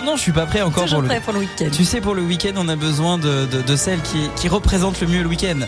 Non, 0.00 0.12
non, 0.12 0.16
je 0.16 0.22
suis 0.22 0.32
pas 0.32 0.46
prêt 0.46 0.62
encore 0.62 0.84
Toujours 0.84 0.98
pour 0.98 1.02
le. 1.02 1.08
prêt 1.08 1.20
pour 1.20 1.32
le 1.32 1.40
week-end. 1.40 1.68
Tu 1.72 1.84
sais, 1.84 2.00
pour 2.00 2.14
le 2.14 2.22
week-end, 2.22 2.52
on 2.56 2.68
a 2.68 2.76
besoin 2.76 3.18
de, 3.18 3.46
de, 3.46 3.62
de 3.62 3.76
celle 3.76 4.00
qui, 4.00 4.28
qui 4.36 4.48
représente 4.48 5.00
le 5.00 5.06
mieux 5.06 5.22
le 5.22 5.28
week-end. 5.28 5.60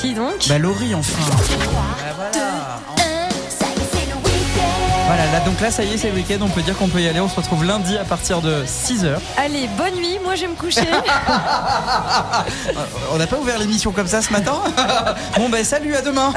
Qui 0.00 0.14
donc? 0.14 0.48
Bah, 0.48 0.58
Laurie, 0.58 0.94
enfin. 0.94 1.22
Voilà, 2.16 2.80
là, 5.14 5.40
donc 5.44 5.60
là, 5.60 5.70
ça 5.70 5.84
y 5.84 5.92
est, 5.92 5.98
c'est 5.98 6.08
le 6.10 6.16
week-end. 6.16 6.38
On 6.40 6.48
peut 6.48 6.62
dire 6.62 6.76
qu'on 6.76 6.88
peut 6.88 7.00
y 7.00 7.08
aller. 7.08 7.20
On 7.20 7.28
se 7.28 7.36
retrouve 7.36 7.64
lundi 7.64 7.96
à 7.96 8.04
partir 8.04 8.40
de 8.40 8.64
6h. 8.64 9.18
Allez, 9.36 9.68
bonne 9.76 9.94
nuit. 9.94 10.18
Moi, 10.22 10.34
je 10.34 10.42
vais 10.42 10.48
me 10.48 10.54
coucher. 10.54 10.80
On 13.12 13.18
n'a 13.18 13.26
pas 13.26 13.38
ouvert 13.38 13.58
l'émission 13.58 13.92
comme 13.92 14.06
ça 14.06 14.20
ce 14.20 14.32
matin 14.32 14.54
Bon 15.36 15.48
ben 15.48 15.64
salut, 15.64 15.94
à 15.94 16.02
demain 16.02 16.32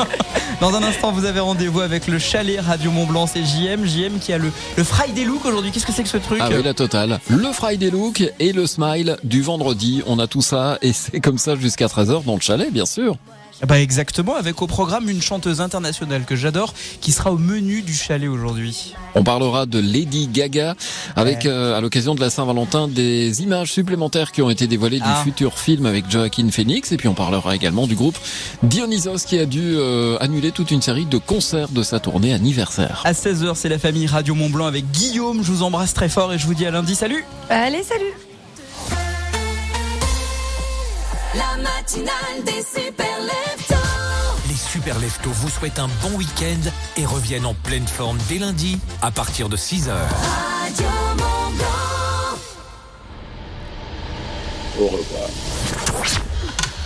Dans 0.60 0.74
un 0.74 0.82
instant, 0.82 1.12
vous 1.12 1.24
avez 1.24 1.40
rendez-vous 1.40 1.80
avec 1.80 2.06
le 2.06 2.18
chalet 2.18 2.60
Radio 2.60 2.90
Mont 2.90 3.06
Blanc, 3.06 3.26
c'est 3.26 3.42
JM. 3.44 3.84
JM 3.84 4.18
qui 4.20 4.32
a 4.32 4.38
le, 4.38 4.52
le 4.76 4.84
Friday 4.84 5.24
Look 5.24 5.44
aujourd'hui. 5.44 5.72
Qu'est-ce 5.72 5.86
que 5.86 5.92
c'est 5.92 6.04
que 6.04 6.08
ce 6.08 6.16
truc 6.16 6.40
Ah 6.42 6.48
oui, 6.50 6.62
la 6.62 6.74
totale. 6.74 7.18
Le 7.28 7.52
Friday 7.52 7.90
Look 7.90 8.22
et 8.38 8.52
le 8.52 8.66
Smile 8.66 9.16
du 9.24 9.42
vendredi. 9.42 10.02
On 10.06 10.18
a 10.18 10.26
tout 10.26 10.42
ça 10.42 10.78
et 10.80 10.92
c'est 10.92 11.20
comme 11.20 11.38
ça 11.38 11.56
jusqu'à 11.56 11.86
13h 11.86 12.24
dans 12.24 12.34
le 12.34 12.40
chalet, 12.40 12.72
bien 12.72 12.86
sûr. 12.86 13.16
Bah 13.66 13.80
exactement, 13.80 14.34
avec 14.34 14.60
au 14.62 14.66
programme 14.66 15.08
une 15.08 15.22
chanteuse 15.22 15.60
internationale 15.60 16.24
que 16.24 16.36
j'adore 16.36 16.74
qui 17.00 17.12
sera 17.12 17.32
au 17.32 17.38
menu 17.38 17.82
du 17.82 17.94
chalet 17.94 18.28
aujourd'hui. 18.28 18.94
On 19.14 19.22
parlera 19.24 19.64
de 19.64 19.78
Lady 19.78 20.26
Gaga 20.26 20.74
avec, 21.16 21.46
euh, 21.46 21.76
à 21.76 21.80
l'occasion 21.80 22.14
de 22.14 22.20
la 22.20 22.30
Saint-Valentin, 22.30 22.88
des 22.88 23.42
images 23.42 23.72
supplémentaires 23.72 24.32
qui 24.32 24.42
ont 24.42 24.50
été 24.50 24.66
dévoilées 24.66 25.00
Ah. 25.02 25.18
du 25.18 25.30
futur 25.30 25.58
film 25.58 25.86
avec 25.86 26.10
Joaquin 26.10 26.50
Phoenix. 26.50 26.92
Et 26.92 26.96
puis 26.96 27.08
on 27.08 27.14
parlera 27.14 27.54
également 27.54 27.86
du 27.86 27.94
groupe 27.94 28.18
Dionysos 28.64 29.24
qui 29.26 29.38
a 29.38 29.46
dû 29.46 29.76
euh, 29.76 30.18
annuler 30.20 30.50
toute 30.50 30.70
une 30.70 30.82
série 30.82 31.06
de 31.06 31.18
concerts 31.18 31.68
de 31.68 31.82
sa 31.82 32.00
tournée 32.00 32.34
anniversaire. 32.34 33.02
À 33.04 33.12
16h, 33.12 33.54
c'est 33.54 33.68
la 33.68 33.78
famille 33.78 34.06
Radio 34.06 34.34
Mont 34.34 34.50
Blanc 34.50 34.66
avec 34.66 34.90
Guillaume. 34.90 35.42
Je 35.42 35.50
vous 35.52 35.62
embrasse 35.62 35.94
très 35.94 36.08
fort 36.08 36.32
et 36.34 36.38
je 36.38 36.46
vous 36.46 36.54
dis 36.54 36.66
à 36.66 36.70
lundi. 36.70 36.94
Salut 36.94 37.24
Allez, 37.48 37.82
salut. 37.82 38.12
La 41.36 41.56
matinale 41.62 42.44
des 42.44 42.62
super 42.62 43.18
leftos. 43.20 43.74
Les 44.48 44.54
super 44.54 44.98
leftos 44.98 45.30
vous 45.30 45.48
souhaitent 45.48 45.78
un 45.78 45.88
bon 46.02 46.16
week-end 46.16 46.70
et 46.96 47.04
reviennent 47.04 47.46
en 47.46 47.54
pleine 47.54 47.86
forme 47.86 48.18
dès 48.28 48.38
lundi 48.38 48.78
à 49.02 49.10
partir 49.10 49.48
de 49.48 49.56
6h. 49.56 49.90
Radio 49.90 50.86
Mont 51.16 51.50
Blanc. 51.56 52.38
Au 54.80 54.86
revoir. 54.86 55.28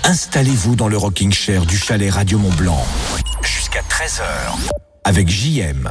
Installez-vous 0.05 0.77
dans 0.77 0.89
le 0.89 0.97
rocking 0.97 1.33
chair 1.33 1.67
du 1.67 1.77
chalet 1.77 2.11
Radio 2.11 2.39
Mont 2.39 2.55
Blanc 2.55 2.87
jusqu'à 3.43 3.83
13h 3.83 4.23
avec 5.05 5.29
JM. 5.29 5.91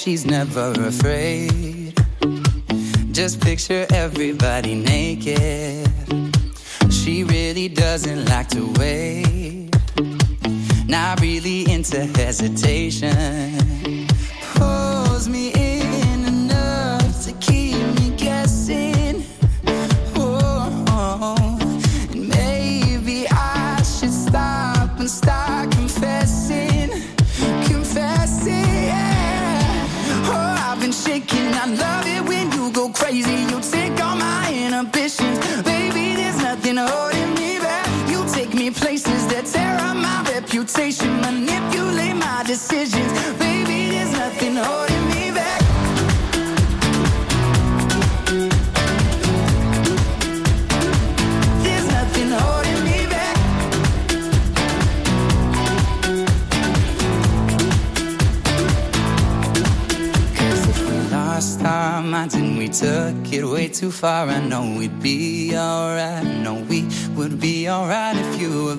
she's 0.00 0.24
never 0.24 0.72
afraid. 0.86 1.92
Just 3.12 3.38
picture 3.42 3.86
everybody 3.92 4.74
naked. 4.74 5.86
She 6.90 7.24
really 7.24 7.68
doesn't 7.68 8.24
like 8.24 8.48
to 8.48 8.72
wait. 8.78 9.29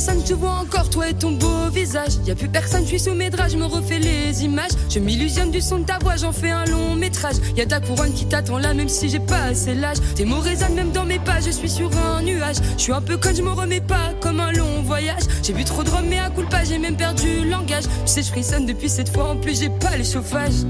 Sonne, 0.00 0.20
je 0.20 0.32
te 0.32 0.34
vois 0.34 0.50
encore, 0.60 0.90
toi 0.90 1.08
et 1.08 1.14
ton 1.14 1.32
beau 1.32 1.70
visage. 1.72 2.14
Y 2.26 2.30
a 2.32 2.34
plus 2.34 2.48
personne, 2.48 2.82
je 2.82 2.88
suis 2.88 3.00
sous 3.00 3.14
mes 3.14 3.30
draps, 3.30 3.52
je 3.52 3.56
me 3.56 3.64
refais 3.64 3.98
les 3.98 4.44
images. 4.44 4.72
Je 4.90 4.98
m'illusionne 4.98 5.50
du 5.50 5.60
son 5.60 5.78
de 5.78 5.84
ta 5.84 5.98
voix, 5.98 6.16
j'en 6.16 6.32
fais 6.32 6.50
un 6.50 6.64
long 6.66 6.94
métrage. 6.94 7.36
Y 7.56 7.62
a 7.62 7.66
ta 7.66 7.80
couronne 7.80 8.12
qui 8.12 8.26
t'attend 8.26 8.58
là, 8.58 8.74
même 8.74 8.88
si 8.88 9.08
j'ai 9.08 9.20
pas 9.20 9.44
assez 9.44 9.74
l'âge. 9.74 9.98
Tes 10.14 10.24
mots 10.24 10.40
résonnent 10.40 10.74
même 10.74 10.90
dans 10.90 11.04
mes 11.04 11.18
pas, 11.18 11.40
je 11.40 11.50
suis 11.50 11.70
sur 11.70 11.90
un 11.96 12.22
nuage. 12.22 12.56
Je 12.76 12.82
suis 12.82 12.92
un 12.92 13.00
peu 13.00 13.16
con, 13.16 13.30
je 13.34 13.42
me 13.42 13.50
remets 13.52 13.80
pas 13.80 14.12
comme 14.20 14.40
un 14.40 14.52
long 14.52 14.82
voyage. 14.82 15.22
J'ai 15.42 15.52
bu 15.52 15.64
trop 15.64 15.82
de 15.82 15.90
rhum, 15.90 16.04
mais 16.08 16.18
à 16.18 16.28
coup 16.28 16.42
pas, 16.50 16.64
j'ai 16.64 16.78
même 16.78 16.96
perdu 16.96 17.42
le 17.42 17.50
langage. 17.50 17.84
Tu 17.84 18.12
sais, 18.12 18.22
je 18.22 18.28
frissonne 18.28 18.66
depuis 18.66 18.88
cette 18.88 19.08
fois, 19.08 19.30
en 19.30 19.36
plus 19.36 19.60
j'ai 19.60 19.70
pas 19.70 19.96
le 19.96 20.04
chauffage. 20.04 20.64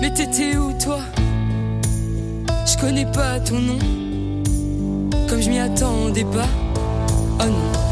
Mais 0.00 0.12
t'étais 0.12 0.56
où 0.56 0.72
toi? 0.82 0.98
Je 2.66 2.76
connais 2.78 3.06
pas 3.06 3.40
ton 3.40 3.58
nom, 3.58 3.78
comme 5.28 5.40
je 5.40 5.48
m'y 5.48 5.60
attendais 5.60 6.24
pas. 6.24 6.48
Oh 7.40 7.44
non. 7.44 7.91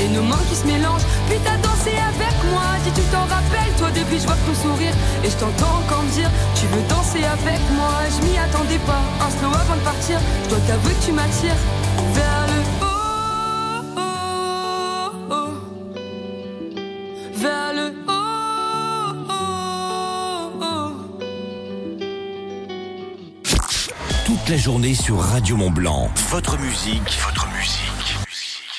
et 0.00 0.08
nos 0.08 0.22
mains 0.22 0.44
qui 0.48 0.56
se 0.56 0.66
mélangent. 0.66 1.06
Puis 1.28 1.38
t'as 1.44 1.56
dansé 1.58 1.90
avec 1.90 2.36
moi, 2.50 2.66
dis 2.84 2.92
tu 2.92 3.02
t'en 3.12 3.26
rappelles, 3.26 3.74
toi 3.78 3.90
depuis 3.90 4.18
je 4.20 4.26
vois 4.26 4.36
ton 4.46 4.54
sourire 4.54 4.94
et 5.24 5.30
je 5.30 5.36
t'entends 5.36 5.78
encore 5.84 6.02
me 6.02 6.10
dire 6.10 6.30
tu 6.54 6.66
veux 6.66 6.82
danser 6.88 7.24
avec 7.24 7.60
moi. 7.72 7.92
Je 8.14 8.26
m'y 8.26 8.38
attendais 8.38 8.82
pas, 8.86 9.02
un 9.24 9.30
slow 9.38 9.52
avant 9.54 9.76
de 9.76 9.84
partir. 9.84 10.18
Je 10.44 10.48
dois 10.50 10.60
t'avouer 10.66 10.94
que 10.94 11.04
tu 11.04 11.12
m'attires 11.12 11.60
vers 12.14 12.46
le 12.48 12.60
haut. 12.82 12.94
Toute 24.26 24.48
la 24.48 24.56
journée 24.56 24.94
sur 24.94 25.20
Radio 25.20 25.56
Mont 25.56 25.70
Blanc. 25.70 26.10
Votre 26.30 26.58
musique, 26.58 27.18
votre 27.24 27.46
musique. 27.46 27.53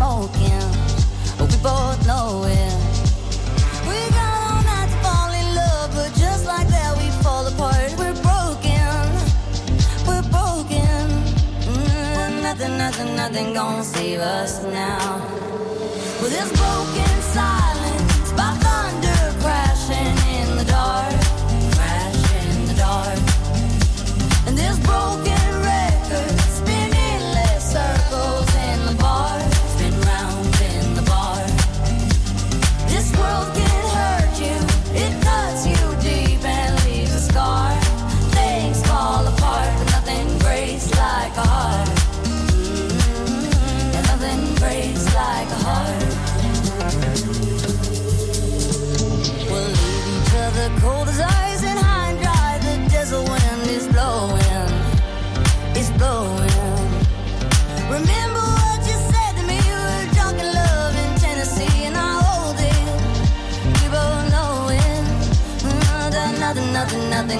smoking. 0.00 0.64
We 1.40 1.56
both 1.60 2.00
know 2.06 2.44
it. 2.48 2.74
We 3.88 3.98
got 4.16 4.32
all 4.48 4.62
night 4.72 4.88
to 4.92 4.98
fall 5.04 5.30
in 5.40 5.46
love, 5.62 5.88
but 5.94 6.10
just 6.24 6.46
like 6.46 6.68
that 6.68 6.92
we 7.00 7.08
fall 7.24 7.44
apart. 7.52 7.88
We're 8.00 8.18
broken, 8.30 8.94
we're 10.08 10.26
broken. 10.36 11.04
Mm, 11.68 12.42
nothing, 12.46 12.78
nothing, 12.78 13.10
nothing 13.14 13.52
gonna 13.52 13.84
save 13.84 14.20
us 14.20 14.64
now. 14.64 15.20
With 16.20 16.32
this 16.36 16.50
broken 16.62 17.14
silence, 17.36 18.32
by 18.38 18.50
thunder 18.64 19.22
crashing 19.42 20.16
in 20.38 20.48
the 20.60 20.66
dark, 20.78 21.20
crashing 21.76 22.48
in 22.56 22.60
the 22.70 22.76
dark. 22.88 23.20
And 24.46 24.56
this 24.56 24.78
broken 24.90 25.39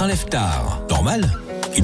Un 0.00 0.06
lève-tard. 0.06 0.80
Normal. 0.88 1.28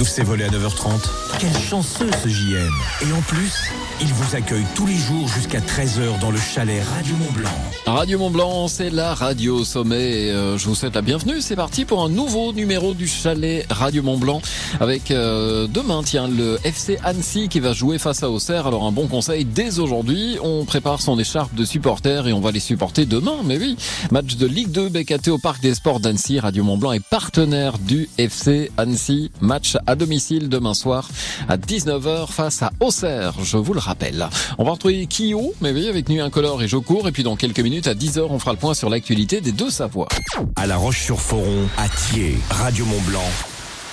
Ses 0.05 0.23
volets 0.23 0.45
à 0.45 0.49
9h30. 0.49 1.01
Quel 1.39 1.57
chanceux 1.57 2.11
ce 2.23 2.29
JM. 2.29 2.71
Et 3.03 3.13
en 3.13 3.23
plus, 3.23 3.71
il 4.03 4.13
vous 4.13 4.37
accueille 4.37 4.65
tous 4.75 4.87
les 4.87 4.97
jours 4.97 5.27
jusqu'à 5.29 5.61
13h 5.61 6.21
dans 6.21 6.31
le 6.31 6.39
chalet 6.39 6.83
Radio 6.85 7.15
Mont 7.17 7.33
Blanc. 7.33 7.51
Radio 7.87 8.19
Mont 8.19 8.31
Blanc, 8.31 8.69
c'est 8.69 8.91
la 8.91 9.15
radio 9.15 9.65
sommet. 9.65 10.27
Et, 10.27 10.31
euh, 10.31 10.59
je 10.59 10.67
vous 10.67 10.75
souhaite 10.75 10.95
la 10.95 11.03
bienvenue. 11.03 11.41
C'est 11.41 11.57
parti 11.57 11.85
pour 11.85 12.03
un 12.03 12.11
nouveau 12.11 12.53
numéro 12.53 12.93
du 12.93 13.09
chalet 13.09 13.67
Radio 13.71 14.03
Mont 14.03 14.19
Blanc 14.19 14.43
avec 14.79 15.11
euh, 15.11 15.67
demain, 15.69 16.03
tiens, 16.05 16.29
le 16.29 16.59
FC 16.65 16.99
Annecy 17.03 17.49
qui 17.49 17.61
va 17.61 17.73
jouer 17.73 17.99
face 17.99 18.23
à 18.23 18.31
Auxerre. 18.31 18.67
Alors 18.67 18.85
un 18.85 18.93
bon 18.93 19.07
conseil 19.07 19.45
dès 19.45 19.79
aujourd'hui, 19.79 20.37
on 20.43 20.65
prépare 20.65 21.01
son 21.01 21.19
écharpe 21.19 21.55
de 21.55 21.65
supporter 21.65 22.27
et 22.27 22.33
on 22.33 22.41
va 22.41 22.51
les 22.51 22.61
supporter 22.61 23.07
demain. 23.07 23.39
Mais 23.45 23.57
oui, 23.57 23.77
match 24.11 24.37
de 24.37 24.47
Ligue 24.47 24.71
2 24.71 24.91
BKT 24.91 25.29
au 25.29 25.39
Parc 25.39 25.63
des 25.63 25.75
Sports 25.75 26.01
d'Annecy. 26.01 26.41
Radio 26.41 26.63
Mont 26.63 26.77
Blanc 26.77 26.93
est 26.93 27.05
partenaire 27.05 27.79
du 27.79 28.09
FC 28.19 28.71
Annecy. 28.77 29.31
Match 29.41 29.77
à 29.87 29.94
domicile 29.97 30.49
demain 30.49 30.75
soir 30.75 31.09
à 31.49 31.57
19h 31.57 32.29
face 32.29 32.63
à 32.63 32.73
Auxerre. 32.81 33.35
Je 33.43 33.57
vous 33.57 33.75
le 33.75 33.81
rappelle. 33.81 34.29
On 34.59 34.65
va 34.65 34.73
retrouver 34.73 35.07
Kyo, 35.07 35.55
mais 35.61 35.73
oui, 35.73 35.89
avec 35.89 36.09
Nuit 36.09 36.21
Incolore 36.21 36.63
et 36.63 36.69
Jocourt. 36.69 37.09
Et 37.09 37.13
puis 37.13 37.23
dans 37.23 37.37
quelques 37.37 37.61
minutes, 37.61 37.87
à 37.87 37.95
10h, 37.95 38.27
on 38.31 38.39
fera 38.39 38.53
le 38.53 38.59
point 38.59 38.75
sur 38.75 38.91
l'actualité 38.91 39.41
des 39.41 39.53
deux 39.53 39.71
Savoies. 39.71 40.09
À 40.57 40.67
La 40.67 40.77
Roche-sur-Foron, 40.77 41.69
à 41.77 41.89
Thiers, 41.89 42.39
Radio 42.51 42.85
Mont 42.87 43.01
Blanc, 43.07 43.31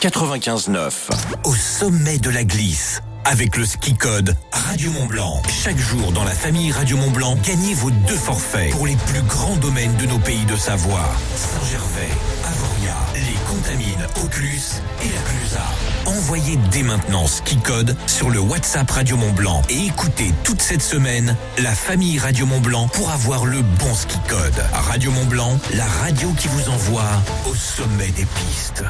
95.9. 0.01 0.91
Au 1.43 1.53
sommet 1.53 2.17
de 2.17 2.29
la 2.29 2.43
glisse. 2.43 3.01
Avec 3.23 3.55
le 3.55 3.65
ski 3.65 3.93
code 3.93 4.35
Radio 4.51 4.89
Mont 4.91 5.05
Blanc. 5.05 5.41
Chaque 5.47 5.77
jour 5.77 6.11
dans 6.11 6.23
la 6.23 6.31
famille 6.31 6.71
Radio 6.71 6.97
Mont 6.97 7.11
Blanc, 7.11 7.37
gagnez 7.43 7.75
vos 7.75 7.91
deux 7.91 8.15
forfaits 8.15 8.71
pour 8.71 8.87
les 8.87 8.95
plus 8.95 9.21
grands 9.21 9.55
domaines 9.57 9.95
de 9.97 10.07
nos 10.07 10.17
pays 10.17 10.43
de 10.45 10.55
Savoie. 10.55 11.07
Saint-Gervais, 11.35 12.09
Avoria, 12.43 12.95
les 13.61 13.73
Contamines, 13.73 14.07
Auclus 14.23 14.81
et 15.03 15.09
la 15.09 15.21
Clusa. 15.21 15.63
Envoyez 16.05 16.57
dès 16.71 16.83
maintenant 16.83 17.27
ski 17.27 17.57
code 17.57 17.95
sur 18.07 18.29
le 18.29 18.39
WhatsApp 18.39 18.89
Radio 18.89 19.17
Mont 19.17 19.33
Blanc 19.33 19.61
et 19.69 19.85
écoutez 19.85 20.33
toute 20.43 20.61
cette 20.61 20.81
semaine 20.81 21.35
la 21.57 21.73
famille 21.73 22.19
Radio 22.19 22.45
Mont 22.45 22.61
Blanc 22.61 22.87
pour 22.87 23.09
avoir 23.11 23.45
le 23.45 23.61
bon 23.61 23.93
ski 23.93 24.17
code. 24.27 24.63
Radio 24.73 25.11
Mont 25.11 25.25
Blanc, 25.25 25.59
la 25.73 25.85
radio 25.85 26.29
qui 26.37 26.47
vous 26.47 26.69
envoie 26.69 27.09
au 27.49 27.55
sommet 27.55 28.09
des 28.09 28.25
pistes. 28.25 28.83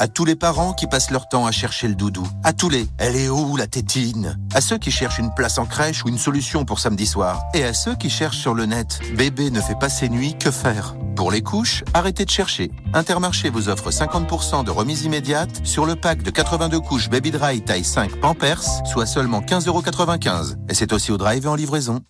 À 0.00 0.06
tous 0.06 0.24
les 0.24 0.36
parents 0.36 0.74
qui 0.74 0.86
passent 0.86 1.10
leur 1.10 1.28
temps 1.28 1.44
à 1.44 1.50
chercher 1.50 1.88
le 1.88 1.96
doudou. 1.96 2.24
À 2.44 2.52
tous 2.52 2.68
les 2.68 2.86
Elle 2.98 3.16
est 3.16 3.28
où 3.28 3.56
la 3.56 3.66
tétine? 3.66 4.38
À 4.54 4.60
ceux 4.60 4.78
qui 4.78 4.92
cherchent 4.92 5.18
une 5.18 5.34
place 5.34 5.58
en 5.58 5.66
crèche 5.66 6.04
ou 6.04 6.08
une 6.08 6.18
solution 6.18 6.64
pour 6.64 6.78
samedi 6.78 7.04
soir. 7.04 7.42
Et 7.52 7.64
à 7.64 7.74
ceux 7.74 7.96
qui 7.96 8.08
cherchent 8.08 8.38
sur 8.38 8.54
le 8.54 8.66
net 8.66 9.00
Bébé 9.16 9.50
ne 9.50 9.60
fait 9.60 9.78
pas 9.78 9.88
ses 9.88 10.08
nuits, 10.08 10.36
que 10.38 10.52
faire? 10.52 10.94
Pour 11.16 11.32
les 11.32 11.42
couches, 11.42 11.82
arrêtez 11.94 12.24
de 12.24 12.30
chercher. 12.30 12.70
Intermarché 12.94 13.50
vous 13.50 13.68
offre 13.68 13.90
50% 13.90 14.62
de 14.62 14.70
remise 14.70 15.02
immédiate 15.02 15.50
sur 15.64 15.84
le 15.84 15.96
pack 15.96 16.22
de 16.22 16.30
82 16.30 16.78
couches 16.78 17.10
Baby 17.10 17.32
Dry 17.32 17.60
taille 17.60 17.82
5 17.82 18.20
Pampers, 18.20 18.62
soit 18.86 19.06
seulement 19.06 19.40
15,95€. 19.40 20.54
Et 20.68 20.74
c'est 20.74 20.92
aussi 20.92 21.10
au 21.10 21.16
drive 21.16 21.44
et 21.44 21.48
en 21.48 21.56
livraison. 21.56 22.02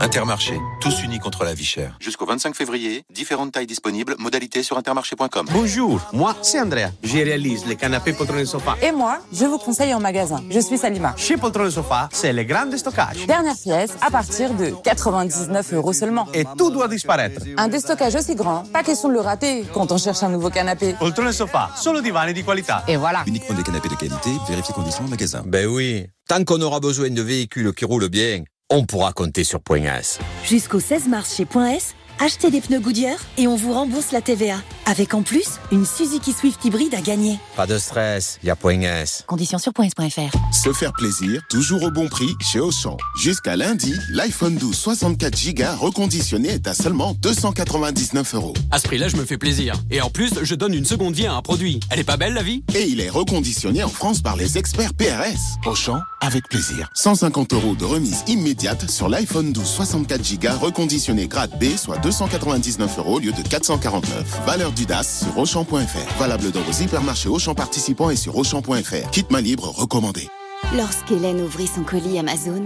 Intermarché, 0.00 0.54
tous 0.80 1.02
unis 1.02 1.18
contre 1.18 1.42
la 1.44 1.54
vie 1.54 1.64
chère. 1.64 1.96
Jusqu'au 1.98 2.24
25 2.24 2.54
février, 2.54 3.02
différentes 3.12 3.50
tailles 3.52 3.66
disponibles, 3.66 4.14
modalités 4.18 4.62
sur 4.62 4.78
intermarché.com. 4.78 5.46
Bonjour, 5.52 6.00
moi 6.12 6.36
c'est 6.40 6.60
Andrea. 6.60 6.90
Je 7.02 7.16
réalise 7.16 7.66
les 7.66 7.74
canapés 7.74 8.12
poltron 8.12 8.38
et 8.38 8.46
sofa. 8.46 8.76
Et 8.80 8.92
moi, 8.92 9.18
je 9.32 9.44
vous 9.44 9.58
conseille 9.58 9.92
en 9.92 9.98
magasin. 10.00 10.40
Je 10.50 10.60
suis 10.60 10.78
Salima. 10.78 11.14
Chez 11.16 11.36
Poltron 11.36 11.66
et 11.66 11.70
Sofa, 11.72 12.08
c'est 12.12 12.32
le 12.32 12.44
grand 12.44 12.70
stockage. 12.76 13.26
Dernière 13.26 13.56
pièce 13.56 13.96
à 14.00 14.10
partir 14.10 14.54
de 14.54 14.72
99 14.84 15.72
euros 15.74 15.92
seulement. 15.92 16.28
Et 16.32 16.44
tout 16.56 16.70
doit 16.70 16.86
disparaître. 16.86 17.42
Un 17.56 17.66
déstockage 17.68 18.14
aussi 18.14 18.36
grand, 18.36 18.62
pas 18.72 18.84
question 18.84 19.08
de 19.08 19.14
le 19.14 19.20
rater 19.20 19.64
quand 19.74 19.90
on 19.90 19.98
cherche 19.98 20.22
un 20.22 20.28
nouveau 20.28 20.50
canapé. 20.50 20.94
Poltron 20.98 21.26
et 21.28 21.32
Sofa, 21.32 21.70
solo 21.76 22.00
divani 22.00 22.32
di 22.32 22.44
qualità. 22.44 22.84
Et 22.86 22.96
voilà. 22.96 23.24
Uniquement 23.26 23.56
des 23.56 23.64
canapés 23.64 23.88
de 23.88 23.96
qualité, 23.96 24.30
vérifiez 24.48 24.74
conditions 24.74 25.04
en 25.04 25.08
magasin. 25.08 25.42
Ben 25.44 25.66
oui, 25.66 26.06
tant 26.28 26.44
qu'on 26.44 26.60
aura 26.60 26.78
besoin 26.78 27.10
de 27.10 27.22
véhicules 27.22 27.72
qui 27.74 27.84
roulent 27.84 28.08
bien, 28.08 28.44
on 28.70 28.84
pourra 28.84 29.12
compter 29.12 29.44
sur 29.44 29.60
Point 29.60 29.84
S. 29.84 30.18
Jusqu'au 30.44 30.80
16 30.80 31.08
mars 31.08 31.34
chez 31.36 31.46
Point 31.46 31.70
S, 31.72 31.94
achetez 32.20 32.50
des 32.50 32.60
pneus 32.60 32.80
Goodyear 32.80 33.16
et 33.36 33.46
on 33.46 33.56
vous 33.56 33.72
rembourse 33.72 34.12
la 34.12 34.20
TVA. 34.20 34.56
Avec 34.86 35.12
en 35.12 35.22
plus, 35.22 35.58
une 35.70 35.84
Suzuki 35.84 36.32
Swift 36.32 36.64
hybride 36.64 36.94
à 36.94 37.00
gagner. 37.02 37.38
Pas 37.56 37.66
de 37.66 37.76
stress, 37.76 38.38
y 38.42 38.48
a 38.48 38.56
Point 38.56 38.80
S. 38.80 39.24
Conditions 39.26 39.58
sur 39.58 39.72
points.fr. 39.74 40.54
Se 40.54 40.72
faire 40.72 40.92
plaisir, 40.94 41.42
toujours 41.50 41.82
au 41.82 41.90
bon 41.90 42.08
prix 42.08 42.30
chez 42.40 42.58
Auchan. 42.58 42.96
Jusqu'à 43.20 43.54
lundi, 43.56 43.94
l'iPhone 44.10 44.56
12 44.56 44.74
64 44.74 45.54
Go 45.54 45.64
reconditionné 45.78 46.48
est 46.48 46.66
à 46.66 46.74
seulement 46.74 47.14
299 47.20 48.34
euros. 48.34 48.54
À 48.70 48.78
ce 48.78 48.84
prix-là, 48.84 49.08
je 49.08 49.16
me 49.16 49.24
fais 49.26 49.36
plaisir. 49.36 49.74
Et 49.90 50.00
en 50.00 50.08
plus, 50.08 50.32
je 50.42 50.54
donne 50.54 50.72
une 50.72 50.86
seconde 50.86 51.14
vie 51.14 51.26
à 51.26 51.34
un 51.34 51.42
produit. 51.42 51.80
Elle 51.90 52.00
est 52.00 52.04
pas 52.04 52.16
belle, 52.16 52.32
la 52.34 52.42
vie? 52.42 52.62
Et 52.74 52.84
il 52.88 53.00
est 53.00 53.10
reconditionné 53.10 53.84
en 53.84 53.90
France 53.90 54.22
par 54.22 54.36
les 54.36 54.56
experts 54.56 54.94
PRS. 54.94 55.58
Auchan, 55.66 56.00
avec 56.22 56.48
plaisir. 56.48 56.88
150 56.94 57.52
euros 57.52 57.74
de 57.74 57.84
remise 57.84 58.24
immédiate 58.26 58.90
sur 58.90 59.08
l'iPhone 59.10 59.52
12 59.52 59.66
64 59.66 60.38
Go 60.40 60.48
reconditionné 60.60 61.28
grade 61.28 61.52
B, 61.60 61.76
soit 61.76 61.98
299 62.08 62.98
euros 63.00 63.16
au 63.16 63.18
lieu 63.18 63.32
de 63.32 63.42
449. 63.42 64.40
Valeur 64.46 64.72
du 64.72 64.86
DAS 64.86 65.24
sur 65.24 65.36
Auchan.fr. 65.36 66.18
Valable 66.18 66.50
dans 66.52 66.62
vos 66.62 66.72
hypermarchés 66.72 67.28
Auchan 67.28 67.54
participants 67.54 68.08
et 68.08 68.16
sur 68.16 68.34
Auchan.fr. 68.34 69.10
Kit 69.12 69.26
main 69.28 69.42
libre 69.42 69.68
recommandé. 69.68 70.26
Lorsqu'Hélène 70.74 71.42
ouvrit 71.42 71.66
son 71.66 71.82
colis 71.82 72.18
Amazon, 72.18 72.62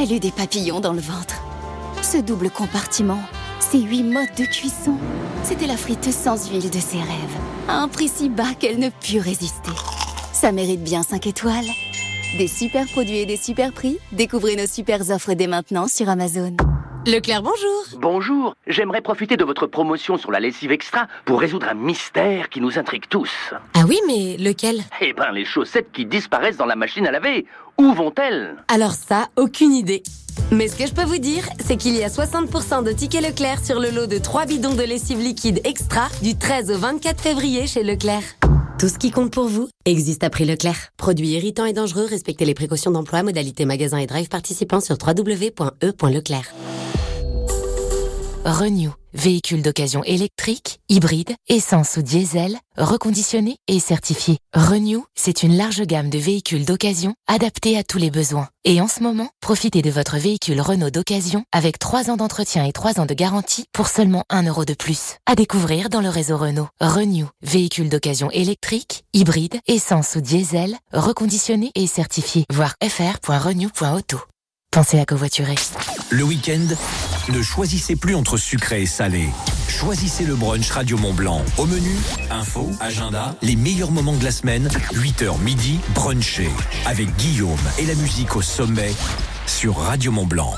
elle 0.00 0.12
eut 0.12 0.18
des 0.18 0.32
papillons 0.32 0.80
dans 0.80 0.94
le 0.94 1.00
ventre. 1.00 1.40
Ce 2.02 2.16
double 2.16 2.50
compartiment, 2.50 3.20
ces 3.60 3.78
huit 3.78 4.02
modes 4.02 4.34
de 4.36 4.44
cuisson, 4.44 4.96
c'était 5.44 5.68
la 5.68 5.76
friteuse 5.76 6.16
sans 6.16 6.50
huile 6.50 6.68
de 6.68 6.80
ses 6.80 6.98
rêves, 6.98 7.38
à 7.68 7.78
un 7.78 7.86
prix 7.86 8.08
si 8.08 8.28
bas 8.28 8.54
qu'elle 8.58 8.80
ne 8.80 8.88
put 8.88 9.20
résister. 9.20 9.70
Ça 10.32 10.50
mérite 10.50 10.82
bien 10.82 11.04
5 11.04 11.24
étoiles. 11.28 11.70
Des 12.36 12.48
super 12.48 12.84
produits 12.86 13.18
et 13.18 13.26
des 13.26 13.36
super 13.36 13.72
prix, 13.72 13.98
découvrez 14.10 14.56
nos 14.56 14.66
super 14.66 15.08
offres 15.10 15.34
dès 15.34 15.46
maintenant 15.46 15.86
sur 15.86 16.08
Amazon. 16.08 16.56
Leclerc, 17.06 17.40
bonjour. 17.40 18.00
Bonjour, 18.00 18.56
j'aimerais 18.66 19.00
profiter 19.00 19.36
de 19.36 19.44
votre 19.44 19.68
promotion 19.68 20.18
sur 20.18 20.32
la 20.32 20.40
lessive 20.40 20.72
extra 20.72 21.06
pour 21.24 21.38
résoudre 21.38 21.68
un 21.68 21.74
mystère 21.74 22.48
qui 22.48 22.60
nous 22.60 22.80
intrigue 22.80 23.04
tous. 23.08 23.30
Ah 23.74 23.84
oui, 23.86 24.00
mais 24.08 24.36
lequel? 24.38 24.82
Eh 25.00 25.12
ben, 25.12 25.30
les 25.30 25.44
chaussettes 25.44 25.92
qui 25.92 26.04
disparaissent 26.04 26.56
dans 26.56 26.66
la 26.66 26.74
machine 26.74 27.06
à 27.06 27.12
laver. 27.12 27.46
Où 27.78 27.92
vont-elles? 27.92 28.56
Alors 28.66 28.90
ça, 28.90 29.28
aucune 29.36 29.72
idée. 29.72 30.02
Mais 30.50 30.66
ce 30.66 30.76
que 30.76 30.84
je 30.84 30.92
peux 30.92 31.04
vous 31.04 31.18
dire, 31.18 31.44
c'est 31.64 31.76
qu'il 31.76 31.94
y 31.94 32.02
a 32.02 32.08
60% 32.08 32.82
de 32.82 32.90
tickets 32.90 33.22
Leclerc 33.22 33.64
sur 33.64 33.78
le 33.78 33.90
lot 33.90 34.08
de 34.08 34.18
3 34.18 34.46
bidons 34.46 34.74
de 34.74 34.82
lessive 34.82 35.20
liquide 35.20 35.60
extra 35.62 36.08
du 36.22 36.36
13 36.36 36.72
au 36.72 36.78
24 36.78 37.20
février 37.20 37.68
chez 37.68 37.84
Leclerc. 37.84 38.22
Tout 38.78 38.90
ce 38.90 38.98
qui 38.98 39.10
compte 39.10 39.32
pour 39.32 39.46
vous 39.46 39.70
existe 39.86 40.22
à 40.22 40.28
prix 40.28 40.44
Leclerc. 40.44 40.90
Produits 40.98 41.30
irritants 41.30 41.64
et 41.64 41.72
dangereux, 41.72 42.04
respectez 42.04 42.44
les 42.44 42.52
précautions 42.52 42.90
d'emploi, 42.90 43.22
modalités 43.22 43.64
magasin 43.64 43.96
et 43.96 44.06
drive 44.06 44.28
participants 44.28 44.80
sur 44.80 44.98
www.e.leclerc. 45.02 46.52
Renew. 48.46 48.92
Véhicule 49.12 49.60
d'occasion 49.60 50.04
électrique, 50.04 50.78
hybride, 50.88 51.34
essence 51.48 51.96
ou 51.96 52.02
diesel, 52.02 52.56
reconditionné 52.78 53.56
et 53.66 53.80
certifié. 53.80 54.38
Renew, 54.54 55.04
c'est 55.16 55.42
une 55.42 55.56
large 55.56 55.82
gamme 55.82 56.10
de 56.10 56.18
véhicules 56.18 56.64
d'occasion 56.64 57.14
adaptés 57.26 57.76
à 57.76 57.82
tous 57.82 57.98
les 57.98 58.12
besoins. 58.12 58.48
Et 58.62 58.80
en 58.80 58.86
ce 58.86 59.02
moment, 59.02 59.30
profitez 59.40 59.82
de 59.82 59.90
votre 59.90 60.16
véhicule 60.16 60.60
Renault 60.60 60.90
d'occasion 60.90 61.42
avec 61.50 61.80
3 61.80 62.08
ans 62.08 62.16
d'entretien 62.16 62.64
et 62.64 62.72
3 62.72 63.00
ans 63.00 63.06
de 63.06 63.14
garantie 63.14 63.64
pour 63.72 63.88
seulement 63.88 64.22
1 64.30 64.44
euro 64.44 64.64
de 64.64 64.74
plus. 64.74 65.16
À 65.26 65.34
découvrir 65.34 65.88
dans 65.88 66.00
le 66.00 66.08
réseau 66.08 66.36
Renault. 66.36 66.68
Renew. 66.80 67.26
Véhicule 67.42 67.88
d'occasion 67.88 68.30
électrique, 68.30 69.02
hybride, 69.12 69.58
essence 69.66 70.14
ou 70.14 70.20
diesel, 70.20 70.76
reconditionné 70.92 71.72
et 71.74 71.88
certifié. 71.88 72.44
Voir 72.52 72.76
fr.renew.auto. 72.80 74.20
Pensez 74.70 75.00
à 75.00 75.04
covoiturer. 75.04 75.56
Le 76.10 76.22
week-end, 76.22 76.66
ne 77.32 77.42
choisissez 77.42 77.96
plus 77.96 78.14
entre 78.14 78.36
sucré 78.36 78.82
et 78.82 78.86
salé. 78.86 79.28
Choisissez 79.68 80.24
le 80.24 80.36
brunch 80.36 80.70
Radio 80.70 80.96
Mont 80.96 81.14
Blanc. 81.14 81.42
Au 81.58 81.66
menu, 81.66 81.96
info, 82.30 82.70
agenda, 82.80 83.34
les 83.42 83.56
meilleurs 83.56 83.90
moments 83.90 84.16
de 84.16 84.24
la 84.24 84.30
semaine, 84.30 84.68
8h 84.94 85.40
midi, 85.40 85.80
brunché. 85.94 86.48
Avec 86.84 87.14
Guillaume 87.16 87.58
et 87.78 87.86
la 87.86 87.94
musique 87.94 88.36
au 88.36 88.42
sommet 88.42 88.92
sur 89.46 89.76
Radio 89.76 90.12
Mont 90.12 90.26
Blanc. 90.26 90.54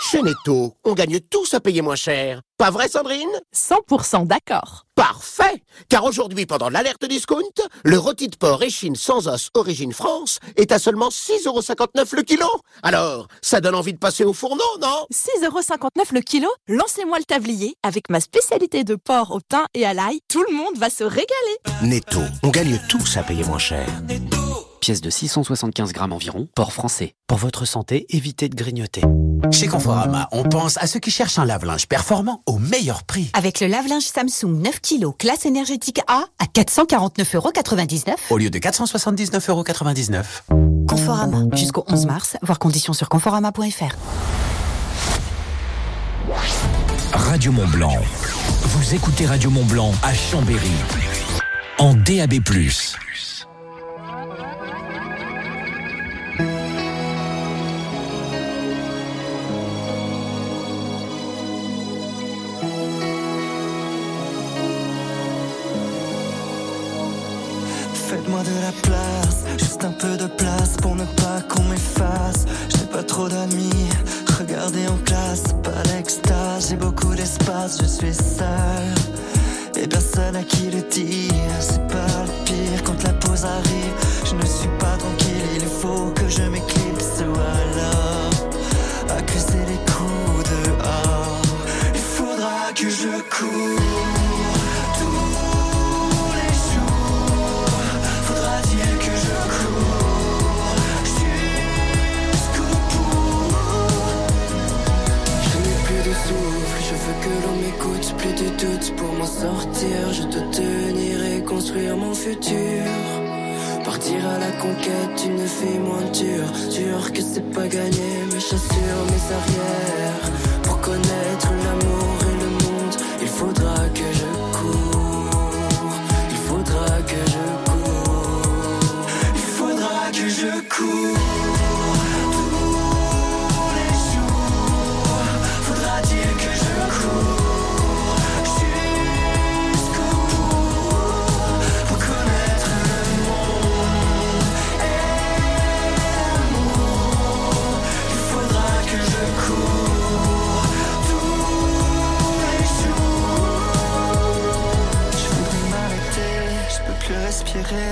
Chez 0.00 0.22
Netto, 0.22 0.74
on 0.84 0.94
gagne 0.94 1.18
tous 1.20 1.54
à 1.54 1.60
payer 1.60 1.82
moins 1.82 1.96
cher. 1.96 2.40
Pas 2.56 2.70
vrai, 2.70 2.88
Sandrine? 2.88 3.28
100% 3.54 4.26
d'accord. 4.26 4.84
Parfait 4.94 5.62
Car 5.88 6.04
aujourd'hui, 6.04 6.46
pendant 6.46 6.70
l'alerte 6.70 7.04
discount, 7.04 7.42
le 7.84 7.98
rôti 7.98 8.28
de 8.28 8.36
porc 8.36 8.62
Échine 8.62 8.96
sans 8.96 9.28
os 9.28 9.50
origine 9.54 9.92
France 9.92 10.38
est 10.56 10.72
à 10.72 10.78
seulement 10.78 11.08
6,59€ 11.08 12.14
le 12.14 12.22
kilo. 12.22 12.46
Alors, 12.82 13.26
ça 13.42 13.60
donne 13.60 13.74
envie 13.74 13.92
de 13.92 13.98
passer 13.98 14.24
au 14.24 14.32
fourneau, 14.32 14.62
non? 14.80 15.06
6,59€ 15.12 16.14
le 16.14 16.20
kilo? 16.20 16.48
Lancez-moi 16.68 17.18
le 17.18 17.24
tablier. 17.24 17.74
Avec 17.82 18.08
ma 18.08 18.20
spécialité 18.20 18.84
de 18.84 18.94
porc 18.94 19.32
au 19.32 19.40
thym 19.40 19.66
et 19.74 19.84
à 19.84 19.94
l'ail, 19.94 20.20
tout 20.28 20.44
le 20.48 20.54
monde 20.54 20.76
va 20.78 20.90
se 20.90 21.04
régaler. 21.04 21.26
Netto, 21.82 22.20
on 22.42 22.50
gagne 22.50 22.80
tous 22.88 23.16
à 23.16 23.22
payer 23.22 23.44
moins 23.44 23.58
cher 23.58 23.86
pièce 24.78 25.00
de 25.00 25.10
675 25.10 25.92
grammes 25.92 26.12
environ, 26.12 26.48
port 26.54 26.72
français. 26.72 27.14
Pour 27.26 27.38
votre 27.38 27.64
santé, 27.64 28.06
évitez 28.10 28.48
de 28.48 28.54
grignoter. 28.54 29.02
Chez 29.52 29.66
Conforama, 29.66 30.28
on 30.32 30.44
pense 30.44 30.76
à 30.78 30.86
ceux 30.86 31.00
qui 31.00 31.10
cherchent 31.10 31.38
un 31.38 31.44
lave-linge 31.44 31.86
performant 31.86 32.42
au 32.46 32.58
meilleur 32.58 33.04
prix. 33.04 33.30
Avec 33.34 33.60
le 33.60 33.66
lave-linge 33.66 34.04
Samsung 34.04 34.60
9 34.60 34.80
kg 34.80 35.16
classe 35.18 35.46
énergétique 35.46 36.00
A 36.06 36.24
à 36.38 36.44
449,99€ 36.46 38.14
au 38.30 38.38
lieu 38.38 38.50
de 38.50 38.58
479,99€. 38.58 40.24
Conforama, 40.88 41.44
jusqu'au 41.54 41.84
11 41.88 42.06
mars, 42.06 42.36
voir 42.42 42.58
conditions 42.58 42.92
sur 42.92 43.08
conforama.fr. 43.08 43.96
Radio 47.12 47.52
Mont 47.52 47.68
Blanc. 47.68 47.96
Vous 48.62 48.94
écoutez 48.94 49.26
Radio 49.26 49.50
Mont 49.50 49.64
Blanc 49.64 49.92
à 50.02 50.14
Chambéry 50.14 50.70
en 51.78 51.94
DAB+. 51.94 52.40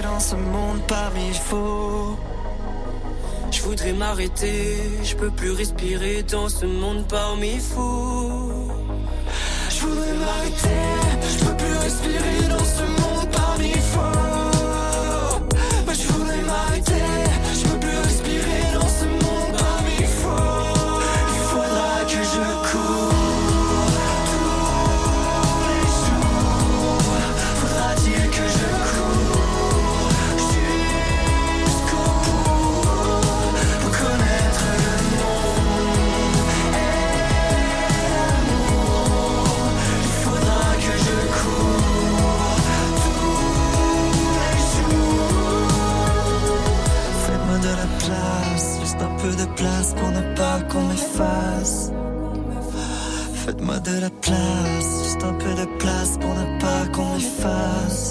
dans 0.02 0.20
ce 0.20 0.34
monde 0.36 0.80
parmi 0.86 1.34
faux. 1.34 2.16
Je 3.50 3.62
voudrais 3.62 3.92
m'arrêter, 3.92 4.78
je 5.02 5.14
peux 5.16 5.30
plus 5.30 5.50
respirer 5.50 6.22
dans 6.22 6.48
ce 6.48 6.64
monde 6.64 7.04
parmi 7.08 7.58
fous. 7.58 8.70
Je 9.70 9.80
voudrais 9.80 10.14
m'arrêter, 10.14 10.82
je 11.30 11.44
peux 11.44 11.56
plus 11.56 11.76
respirer. 11.76 12.45
pour 49.96 50.10
ne 50.10 50.22
pas 50.34 50.60
qu'on 50.70 50.82
m'efface. 50.82 51.92
Faites-moi 53.44 53.78
de 53.80 54.00
la 54.00 54.10
place, 54.10 54.88
juste 55.04 55.22
un 55.22 55.34
peu 55.34 55.52
de 55.54 55.66
place 55.78 56.18
pour 56.20 56.34
ne 56.34 56.60
pas 56.60 56.82
qu'on 56.92 57.14
m'efface. 57.14 58.05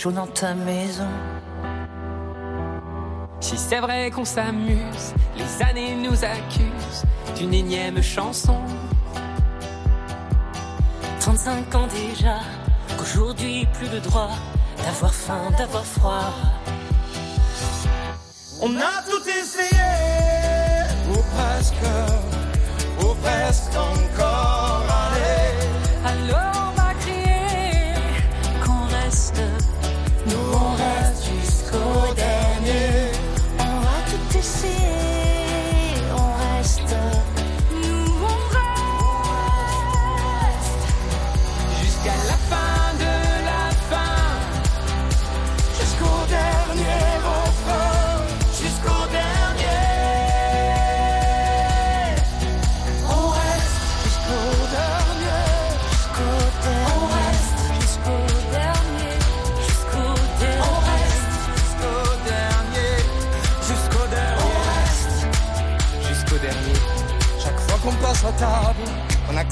Chaud 0.00 0.12
dans 0.12 0.26
ta 0.28 0.54
maison. 0.54 1.10
Si 3.40 3.58
c'est 3.58 3.80
vrai 3.80 4.10
qu'on 4.10 4.24
s'amuse, 4.24 5.12
les 5.36 5.62
années 5.62 5.94
nous 5.94 6.24
accusent 6.24 7.04
d'une 7.36 7.52
énième 7.52 8.02
chanson. 8.02 8.60
35 11.20 11.74
ans 11.74 11.86
déjà, 11.88 12.38
qu'aujourd'hui 12.96 13.66
plus 13.74 13.90
de 13.90 13.98
droit 13.98 14.30
d'avoir 14.78 15.12
faim, 15.12 15.50
d'avoir 15.58 15.84
froid. 15.84 16.32
On 18.62 18.74
a 18.76 19.02
tout 19.06 19.28
essayé, 19.28 19.84
ou 21.10 21.18
presque, 21.34 21.74
ou 23.02 23.14
presque 23.22 23.89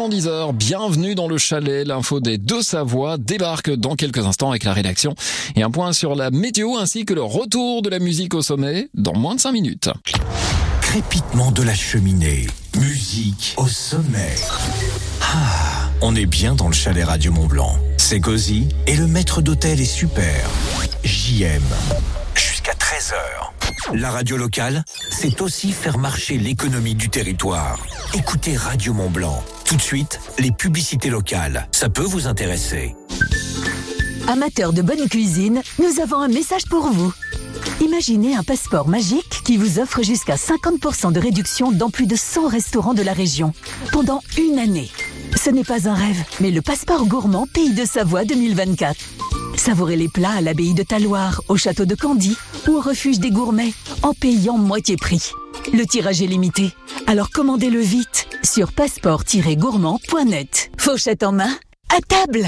reste. 0.00 0.08
Quasiment 0.08 0.08
10 0.08 0.26
heures, 0.28 0.52
bienvenue 0.52 1.14
dans 1.14 1.28
le 1.28 1.36
chalet. 1.38 1.86
L'info 1.86 2.20
des 2.20 2.38
deux 2.38 2.62
Savoies 2.62 3.18
débarque 3.18 3.70
dans 3.70 3.96
quelques 3.96 4.24
instants 4.24 4.50
avec 4.50 4.64
la 4.64 4.72
rédaction 4.72 5.14
et 5.56 5.62
un 5.62 5.70
point 5.70 5.92
sur 5.92 6.14
la 6.14 6.30
météo 6.30 6.76
ainsi 6.76 7.04
que 7.04 7.14
le 7.14 7.22
retour 7.22 7.82
de 7.82 7.90
la 7.90 7.98
musique 7.98 8.34
au 8.34 8.42
sommet 8.42 8.88
dans 8.94 9.14
moins 9.14 9.34
de 9.34 9.40
5 9.40 9.52
minutes. 9.52 9.90
Crépitement 10.80 11.52
de 11.52 11.62
la 11.62 11.74
cheminée, 11.74 12.46
musique 12.78 13.54
au 13.58 13.66
sommet. 13.66 14.34
Ah, 15.20 15.90
on 16.00 16.16
est 16.16 16.26
bien 16.26 16.54
dans 16.54 16.68
le 16.68 16.74
chalet 16.74 17.04
Radio 17.04 17.32
Mont 17.32 17.46
Blanc. 17.46 17.76
C'est 17.96 18.20
cosy 18.20 18.68
et 18.86 18.96
le 18.96 19.06
maître 19.06 19.42
d'hôtel 19.42 19.80
est 19.80 19.84
super. 19.84 20.48
JM. 21.04 21.62
Jusqu'à 22.90 23.16
13h. 23.16 23.94
La 23.94 24.10
radio 24.10 24.36
locale, 24.36 24.84
c'est 25.10 25.40
aussi 25.40 25.72
faire 25.72 25.98
marcher 25.98 26.38
l'économie 26.38 26.94
du 26.94 27.08
territoire. 27.08 27.78
Écoutez 28.14 28.56
Radio 28.56 28.94
Mont 28.94 29.10
Blanc. 29.10 29.42
Tout 29.64 29.76
de 29.76 29.82
suite, 29.82 30.20
les 30.38 30.50
publicités 30.50 31.10
locales. 31.10 31.68
Ça 31.72 31.88
peut 31.88 32.02
vous 32.02 32.26
intéresser. 32.26 32.94
Amateurs 34.28 34.72
de 34.72 34.82
bonne 34.82 35.08
cuisine, 35.08 35.62
nous 35.78 36.00
avons 36.00 36.18
un 36.18 36.28
message 36.28 36.66
pour 36.68 36.86
vous. 36.88 37.12
Imaginez 37.80 38.36
un 38.36 38.42
passeport 38.42 38.88
magique 38.88 39.42
qui 39.44 39.56
vous 39.56 39.78
offre 39.78 40.02
jusqu'à 40.02 40.36
50% 40.36 41.12
de 41.12 41.20
réduction 41.20 41.72
dans 41.72 41.90
plus 41.90 42.06
de 42.06 42.16
100 42.16 42.48
restaurants 42.48 42.94
de 42.94 43.02
la 43.02 43.12
région 43.12 43.52
pendant 43.92 44.20
une 44.38 44.58
année. 44.58 44.90
Ce 45.36 45.50
n'est 45.50 45.64
pas 45.64 45.88
un 45.88 45.94
rêve, 45.94 46.22
mais 46.40 46.50
le 46.50 46.62
passeport 46.62 47.06
gourmand 47.06 47.46
Pays 47.52 47.74
de 47.74 47.84
Savoie 47.84 48.24
2024. 48.24 48.96
Savourez 49.60 49.96
les 49.96 50.08
plats 50.08 50.36
à 50.38 50.40
l'abbaye 50.40 50.72
de 50.72 50.82
Taloir, 50.82 51.42
au 51.48 51.56
château 51.58 51.84
de 51.84 51.94
Candy 51.94 52.34
ou 52.66 52.78
au 52.78 52.80
refuge 52.80 53.18
des 53.18 53.30
gourmets 53.30 53.74
en 54.02 54.14
payant 54.14 54.56
moitié 54.56 54.96
prix. 54.96 55.32
Le 55.74 55.84
tirage 55.84 56.22
est 56.22 56.26
limité, 56.26 56.70
alors 57.06 57.28
commandez-le 57.28 57.78
vite 57.78 58.26
sur 58.42 58.72
passeport-gourmand.net. 58.72 60.70
Fauchette 60.78 61.22
en 61.22 61.32
main, 61.32 61.54
à 61.94 62.00
table 62.00 62.46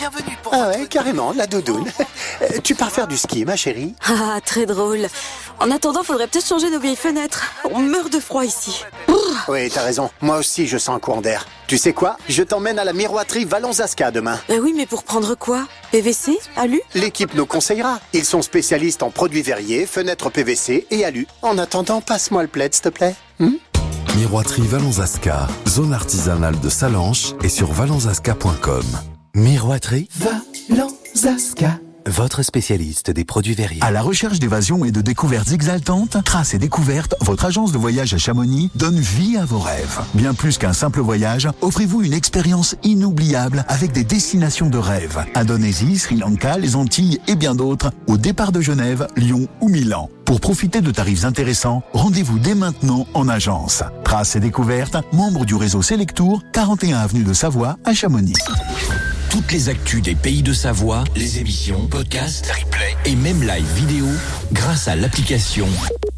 bienvenue 0.00 0.36
pour 0.42 0.54
Ah 0.54 0.68
ouais, 0.70 0.86
carrément, 0.86 1.32
la 1.32 1.46
doudoune. 1.46 1.86
Euh, 2.40 2.58
tu 2.64 2.74
pars 2.74 2.90
faire 2.90 3.06
du 3.06 3.18
ski, 3.18 3.44
ma 3.44 3.54
chérie 3.54 3.94
Ah, 4.08 4.38
très 4.42 4.64
drôle. 4.64 5.06
En 5.58 5.70
attendant, 5.70 6.02
faudrait 6.02 6.26
peut-être 6.26 6.46
changer 6.46 6.70
nos 6.70 6.80
vieilles 6.80 6.96
fenêtres. 6.96 7.44
On 7.70 7.80
meurt 7.80 8.10
de 8.10 8.18
froid 8.18 8.46
ici. 8.46 8.82
Oui, 9.46 9.68
t'as 9.68 9.82
raison. 9.82 10.10
Moi 10.22 10.38
aussi, 10.38 10.66
je 10.66 10.78
sens 10.78 10.96
un 10.96 11.00
courant 11.00 11.20
d'air. 11.20 11.46
Tu 11.66 11.76
sais 11.76 11.92
quoi? 11.92 12.16
Je 12.30 12.42
t'emmène 12.42 12.78
à 12.78 12.84
la 12.84 12.94
miroiterie 12.94 13.44
Vallon-Zasca 13.44 14.10
demain. 14.10 14.40
Bah 14.48 14.54
oui, 14.62 14.72
mais 14.74 14.86
pour 14.86 15.02
prendre 15.04 15.34
quoi? 15.34 15.66
PVC 15.92 16.38
Alu? 16.56 16.80
L'équipe 16.94 17.34
nous 17.34 17.44
conseillera. 17.44 18.00
Ils 18.14 18.24
sont 18.24 18.40
spécialistes 18.40 19.02
en 19.02 19.10
produits 19.10 19.42
verriers, 19.42 19.84
fenêtres 19.84 20.30
PVC 20.30 20.86
et 20.90 21.04
alu. 21.04 21.26
En 21.42 21.58
attendant, 21.58 22.00
passe-moi 22.00 22.40
le 22.42 22.48
plaid, 22.48 22.72
s'il 22.72 22.84
te 22.84 22.88
plaît. 22.88 23.14
Hmm? 23.38 23.56
Miroiterie 24.16 24.66
Vallonzasca, 24.66 25.46
zone 25.68 25.92
artisanale 25.92 26.58
de 26.58 26.70
Salanches 26.70 27.34
et 27.42 27.50
sur 27.50 27.70
vallonzasca.com. 27.70 28.84
Miroiterie 29.34 30.08
Vallonzasca. 30.16 31.78
Votre 32.06 32.42
spécialiste 32.42 33.10
des 33.12 33.24
produits 33.24 33.54
verriers. 33.54 33.82
À 33.82 33.92
la 33.92 34.02
recherche 34.02 34.40
d'évasion 34.40 34.84
et 34.84 34.90
de 34.90 35.00
découvertes 35.00 35.52
exaltantes, 35.52 36.16
Traces 36.24 36.54
et 36.54 36.58
Découvertes, 36.58 37.14
votre 37.20 37.44
agence 37.44 37.70
de 37.70 37.78
voyage 37.78 38.12
à 38.12 38.18
Chamonix, 38.18 38.70
donne 38.74 38.98
vie 38.98 39.36
à 39.36 39.44
vos 39.44 39.60
rêves. 39.60 40.00
Bien 40.14 40.34
plus 40.34 40.58
qu'un 40.58 40.72
simple 40.72 41.00
voyage, 41.00 41.48
offrez-vous 41.60 42.02
une 42.02 42.12
expérience 42.12 42.74
inoubliable 42.82 43.64
avec 43.68 43.92
des 43.92 44.02
destinations 44.02 44.68
de 44.68 44.78
rêve. 44.78 45.24
Indonésie, 45.36 45.98
Sri 45.98 46.16
Lanka, 46.16 46.58
les 46.58 46.74
Antilles 46.74 47.20
et 47.28 47.36
bien 47.36 47.54
d'autres, 47.54 47.92
au 48.08 48.16
départ 48.16 48.50
de 48.50 48.60
Genève, 48.60 49.06
Lyon 49.16 49.46
ou 49.60 49.68
Milan. 49.68 50.10
Pour 50.24 50.40
profiter 50.40 50.80
de 50.80 50.90
tarifs 50.90 51.24
intéressants, 51.24 51.82
rendez-vous 51.92 52.38
dès 52.38 52.54
maintenant 52.54 53.06
en 53.14 53.28
agence. 53.28 53.84
Traces 54.04 54.34
et 54.34 54.40
Découvertes, 54.40 54.96
membre 55.12 55.44
du 55.44 55.54
réseau 55.54 55.82
Selectour, 55.82 56.42
41 56.52 56.98
avenue 56.98 57.24
de 57.24 57.32
Savoie 57.32 57.76
à 57.84 57.94
Chamonix. 57.94 58.34
Toutes 59.30 59.52
les 59.52 59.68
actus 59.68 60.02
des 60.02 60.16
pays 60.16 60.42
de 60.42 60.52
Savoie, 60.52 61.04
les 61.14 61.38
émissions, 61.38 61.86
podcasts, 61.86 62.50
replays 62.50 62.96
et 63.04 63.14
même 63.14 63.42
live 63.42 63.64
vidéo 63.76 64.06
grâce 64.52 64.88
à 64.88 64.96
l'application 64.96 65.68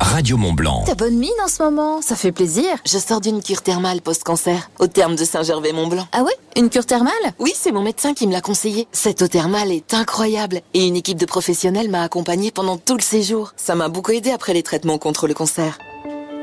Radio 0.00 0.38
Mont 0.38 0.54
Blanc. 0.54 0.82
T'as 0.86 0.94
bonne 0.94 1.18
mine 1.18 1.30
en 1.44 1.48
ce 1.48 1.62
moment, 1.62 2.00
ça 2.00 2.16
fait 2.16 2.32
plaisir. 2.32 2.70
Je 2.86 2.96
sors 2.96 3.20
d'une 3.20 3.42
cure 3.42 3.60
thermale 3.60 4.00
post-cancer, 4.00 4.70
au 4.78 4.86
terme 4.86 5.14
de 5.14 5.24
Saint-Gervais-Mont-Blanc. 5.24 6.08
Ah 6.12 6.22
ouais 6.22 6.32
Une 6.56 6.70
cure 6.70 6.86
thermale? 6.86 7.12
Oui, 7.38 7.52
c'est 7.54 7.70
mon 7.70 7.82
médecin 7.82 8.14
qui 8.14 8.26
me 8.26 8.32
l'a 8.32 8.40
conseillé. 8.40 8.88
Cette 8.92 9.20
eau 9.20 9.28
thermale 9.28 9.70
est 9.72 9.92
incroyable 9.92 10.62
et 10.72 10.86
une 10.86 10.96
équipe 10.96 11.18
de 11.18 11.26
professionnels 11.26 11.90
m'a 11.90 12.02
accompagnée 12.02 12.50
pendant 12.50 12.78
tout 12.78 12.96
le 12.96 13.02
séjour. 13.02 13.52
Ça 13.58 13.74
m'a 13.74 13.88
beaucoup 13.90 14.12
aidé 14.12 14.30
après 14.30 14.54
les 14.54 14.62
traitements 14.62 14.98
contre 14.98 15.26
le 15.28 15.34
cancer. 15.34 15.78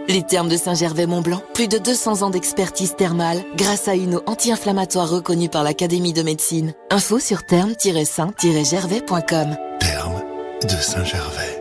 Les 0.09 0.23
thermes 0.23 0.49
de 0.49 0.57
Saint-Gervais-Mont-Blanc, 0.57 1.43
plus 1.53 1.67
de 1.67 1.77
200 1.77 2.23
ans 2.23 2.31
d'expertise 2.31 2.95
thermale 2.95 3.43
grâce 3.55 3.87
à 3.87 3.93
une 3.93 4.15
eau 4.15 4.23
anti-inflammatoire 4.25 5.07
reconnue 5.07 5.49
par 5.49 5.63
l'Académie 5.63 6.13
de 6.13 6.23
médecine. 6.23 6.73
Info 6.89 7.19
sur 7.19 7.43
therme-saint-gervais.com. 7.43 9.55
Terme 9.79 10.23
de 10.63 10.69
Saint-Gervais. 10.69 11.58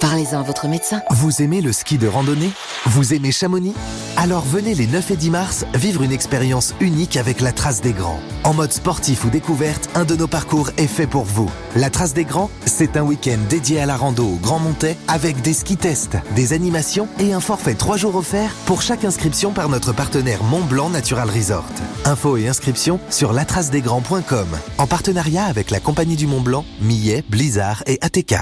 Parlez-en 0.00 0.40
à 0.40 0.42
votre 0.42 0.68
médecin. 0.68 1.00
Vous 1.10 1.40
aimez 1.40 1.62
le 1.62 1.72
ski 1.72 1.96
de 1.96 2.06
randonnée? 2.06 2.50
Vous 2.86 3.14
aimez 3.14 3.32
Chamonix? 3.32 3.74
Alors 4.18 4.44
venez 4.44 4.74
les 4.74 4.86
9 4.86 5.10
et 5.10 5.16
10 5.16 5.30
mars 5.30 5.64
vivre 5.74 6.02
une 6.02 6.12
expérience 6.12 6.74
unique 6.80 7.16
avec 7.16 7.40
la 7.40 7.52
Trace 7.52 7.80
des 7.80 7.92
Grands. 7.92 8.20
En 8.44 8.52
mode 8.52 8.72
sportif 8.72 9.24
ou 9.24 9.30
découverte, 9.30 9.88
un 9.94 10.04
de 10.04 10.14
nos 10.14 10.26
parcours 10.26 10.70
est 10.76 10.86
fait 10.86 11.06
pour 11.06 11.24
vous. 11.24 11.50
La 11.76 11.90
Trace 11.90 12.12
des 12.12 12.24
Grands, 12.24 12.50
c'est 12.66 12.96
un 12.96 13.02
week-end 13.02 13.38
dédié 13.48 13.80
à 13.80 13.86
la 13.86 13.96
rando 13.96 14.26
au 14.26 14.36
Grand 14.36 14.58
Montais 14.58 14.96
avec 15.08 15.40
des 15.40 15.54
ski 15.54 15.76
tests, 15.76 16.16
des 16.34 16.52
animations 16.52 17.08
et 17.18 17.32
un 17.32 17.40
forfait 17.40 17.74
3 17.74 17.96
jours 17.96 18.16
offert 18.16 18.50
pour 18.66 18.82
chaque 18.82 19.04
inscription 19.04 19.52
par 19.52 19.68
notre 19.68 19.92
partenaire 19.92 20.42
Mont 20.44 20.64
Blanc 20.64 20.90
Natural 20.90 21.30
Resort. 21.30 21.64
Infos 22.04 22.36
et 22.36 22.48
inscriptions 22.48 23.00
sur 23.10 23.32
latracedesgrands.com 23.32 24.48
en 24.78 24.86
partenariat 24.86 25.44
avec 25.44 25.70
la 25.70 25.80
Compagnie 25.80 26.16
du 26.16 26.26
Mont 26.26 26.42
Blanc, 26.42 26.64
Millet, 26.80 27.24
Blizzard 27.28 27.82
et 27.86 27.98
ATK. 28.02 28.34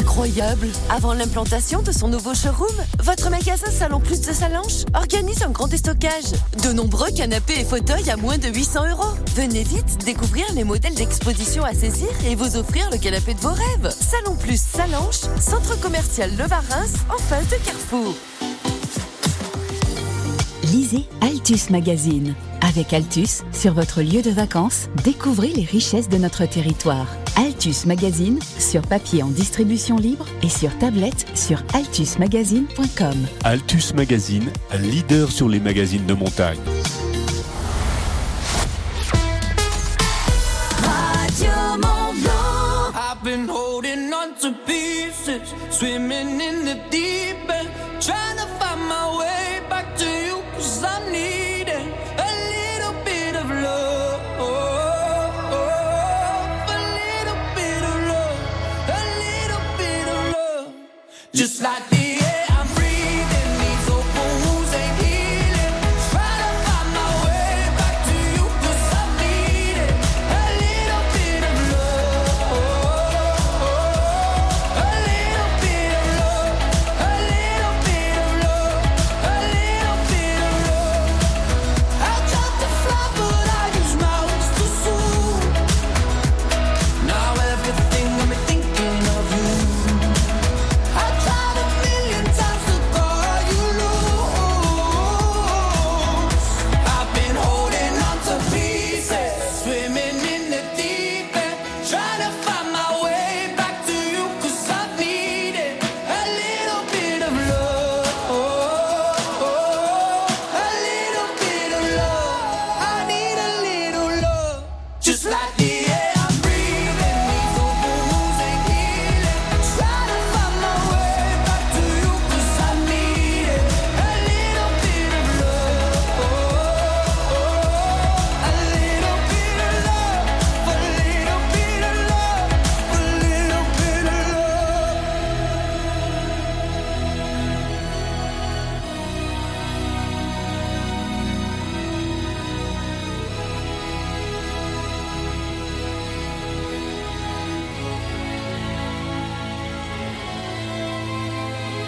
Incroyable 0.00 0.47
Avant 0.88 1.12
l'implantation 1.12 1.82
de 1.82 1.92
son 1.92 2.08
nouveau 2.08 2.32
showroom, 2.32 2.74
votre 3.00 3.28
magasin 3.28 3.70
Salon 3.70 4.00
Plus 4.00 4.22
de 4.22 4.32
Salanches 4.32 4.86
organise 4.94 5.42
un 5.42 5.50
grand 5.50 5.66
déstockage. 5.66 6.32
De 6.62 6.72
nombreux 6.72 7.10
canapés 7.10 7.60
et 7.60 7.64
fauteuils 7.64 8.08
à 8.08 8.16
moins 8.16 8.38
de 8.38 8.48
800 8.48 8.88
euros. 8.88 9.14
Venez 9.36 9.62
vite 9.62 9.98
découvrir 10.06 10.46
les 10.54 10.64
modèles 10.64 10.94
d'exposition 10.94 11.64
à 11.64 11.74
saisir 11.74 12.08
et 12.26 12.34
vous 12.34 12.56
offrir 12.56 12.88
le 12.90 12.96
canapé 12.96 13.34
de 13.34 13.40
vos 13.40 13.52
rêves. 13.52 13.90
Salon 13.90 14.36
Plus 14.36 14.60
Salanches, 14.60 15.28
centre 15.38 15.78
commercial 15.80 16.30
Le 16.38 16.46
Varins, 16.46 16.86
en 17.10 17.18
face 17.18 17.48
de 17.48 17.56
Carrefour. 17.56 18.14
Lisez 20.72 21.04
Altus 21.22 21.70
Magazine. 21.70 22.34
Avec 22.60 22.92
Altus, 22.92 23.42
sur 23.52 23.72
votre 23.72 24.02
lieu 24.02 24.20
de 24.20 24.30
vacances, 24.30 24.88
découvrez 25.02 25.48
les 25.48 25.62
richesses 25.64 26.08
de 26.08 26.18
notre 26.18 26.44
territoire. 26.46 27.06
Altus 27.36 27.86
Magazine, 27.86 28.38
sur 28.58 28.82
papier 28.82 29.22
en 29.22 29.28
distribution 29.28 29.96
libre 29.96 30.26
et 30.42 30.48
sur 30.48 30.76
tablette 30.78 31.26
sur 31.34 31.62
altusmagazine.com. 31.72 33.14
Altus 33.44 33.94
Magazine, 33.94 34.50
leader 34.80 35.30
sur 35.30 35.48
les 35.48 35.60
magazines 35.60 36.04
de 36.06 36.14
montagne. 36.14 36.58
Radio 40.82 41.78
Mont 41.78 42.14
Blanc. 42.20 42.92
I've 42.94 43.24
been 43.24 43.48
holding 43.48 44.12
on 44.12 44.34
to 44.42 44.52
pieces, 44.66 45.54
swimming 45.70 46.40
in 46.40 46.64
the 46.66 46.76
deep 46.90 47.07